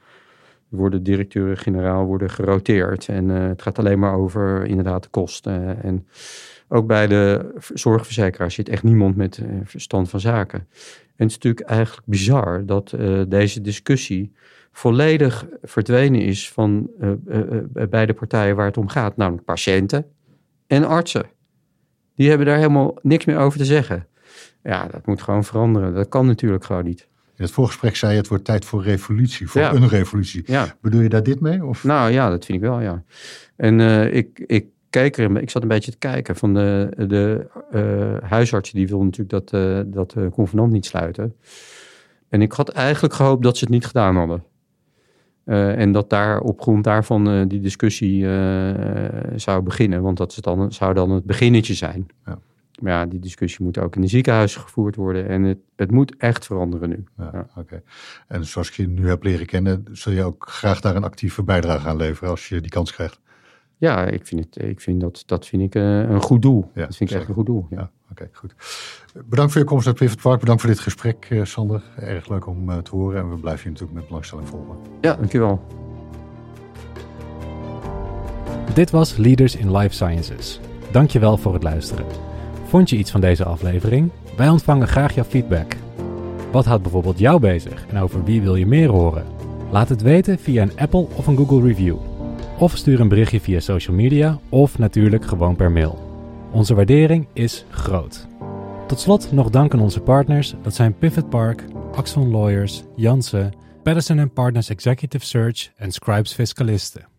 [0.75, 3.09] worden directeuren-generaal worden geroteerd.
[3.09, 5.83] En uh, het gaat alleen maar over inderdaad de kosten.
[5.83, 6.07] En
[6.69, 10.59] ook bij de zorgverzekeraars zit echt niemand met uh, verstand van zaken.
[10.59, 14.33] En het is natuurlijk eigenlijk bizar dat uh, deze discussie
[14.73, 16.91] volledig verdwenen is van
[17.91, 20.07] beide partijen waar het om gaat, namelijk patiënten
[20.67, 21.27] en artsen.
[22.15, 24.07] Die hebben daar helemaal niks meer over te zeggen.
[24.63, 25.95] Ja, dat moet gewoon veranderen.
[25.95, 27.09] Dat kan natuurlijk gewoon niet.
[27.37, 30.43] In het voorgesprek zei je het wordt tijd voor revolutie, voor een revolutie.
[30.47, 30.77] Ja.
[30.81, 31.65] Bedoel je daar dit mee?
[31.65, 31.85] Of?
[31.85, 33.03] Nou ja, dat vind ik wel, ja.
[33.57, 37.47] En uh, ik, ik keek er, ik zat een beetje te kijken van de, de
[37.73, 41.35] uh, huisartsen die wilden natuurlijk dat, uh, dat de convenant niet sluiten.
[42.29, 44.45] En ik had eigenlijk gehoopt dat ze het niet gedaan hadden.
[45.77, 48.27] en dat daar op grond daarvan die discussie
[49.37, 50.03] zou beginnen.
[50.03, 52.07] Want dat dan, zou dan het beginnetje zijn.
[52.27, 52.39] Ja.
[52.83, 55.29] Maar ja, die discussie moet ook in de ziekenhuizen gevoerd worden.
[55.29, 57.05] En het, het moet echt veranderen nu.
[57.17, 57.47] Ja.
[58.29, 61.43] En zoals ik je nu heb leren kennen, zul je ook graag daar een actieve
[61.43, 63.21] bijdrage aan leveren als je die kans krijgt?
[63.77, 66.71] Ja, ik vind, het, ik vind dat, dat vind ik uh, een goed doel.
[66.75, 67.67] Ja, dat vind ik echt een goed doel.
[67.71, 68.55] Ja, oké, goed.
[69.25, 70.41] Bedankt voor je komst naar Pivot Park.
[70.41, 71.83] Bedankt voor dit gesprek, uh, Sander.
[71.97, 73.21] Erg leuk om uh, te horen.
[73.21, 74.77] En we blijven je natuurlijk met belangstelling volgen.
[75.01, 75.67] Ja, dankjewel.
[78.75, 80.61] Dit was Leaders in Life Sciences.
[80.91, 82.07] Dankjewel voor het luisteren.
[82.75, 84.11] Vond je iets van deze aflevering?
[84.37, 85.77] Wij ontvangen graag jouw feedback.
[86.53, 89.25] Wat houdt bijvoorbeeld jou bezig en over wie wil je meer horen?
[89.71, 91.97] Laat het weten via een Apple of een Google review.
[92.59, 95.99] Of stuur een berichtje via social media of natuurlijk gewoon per mail.
[96.53, 98.27] Onze waardering is groot.
[98.87, 101.65] Tot slot nog dank aan onze partners, dat zijn Pivot Park,
[101.95, 103.53] Axon Lawyers, Jansen,
[103.83, 107.14] Patterson Partners Executive Search en Scribes Fiscalisten.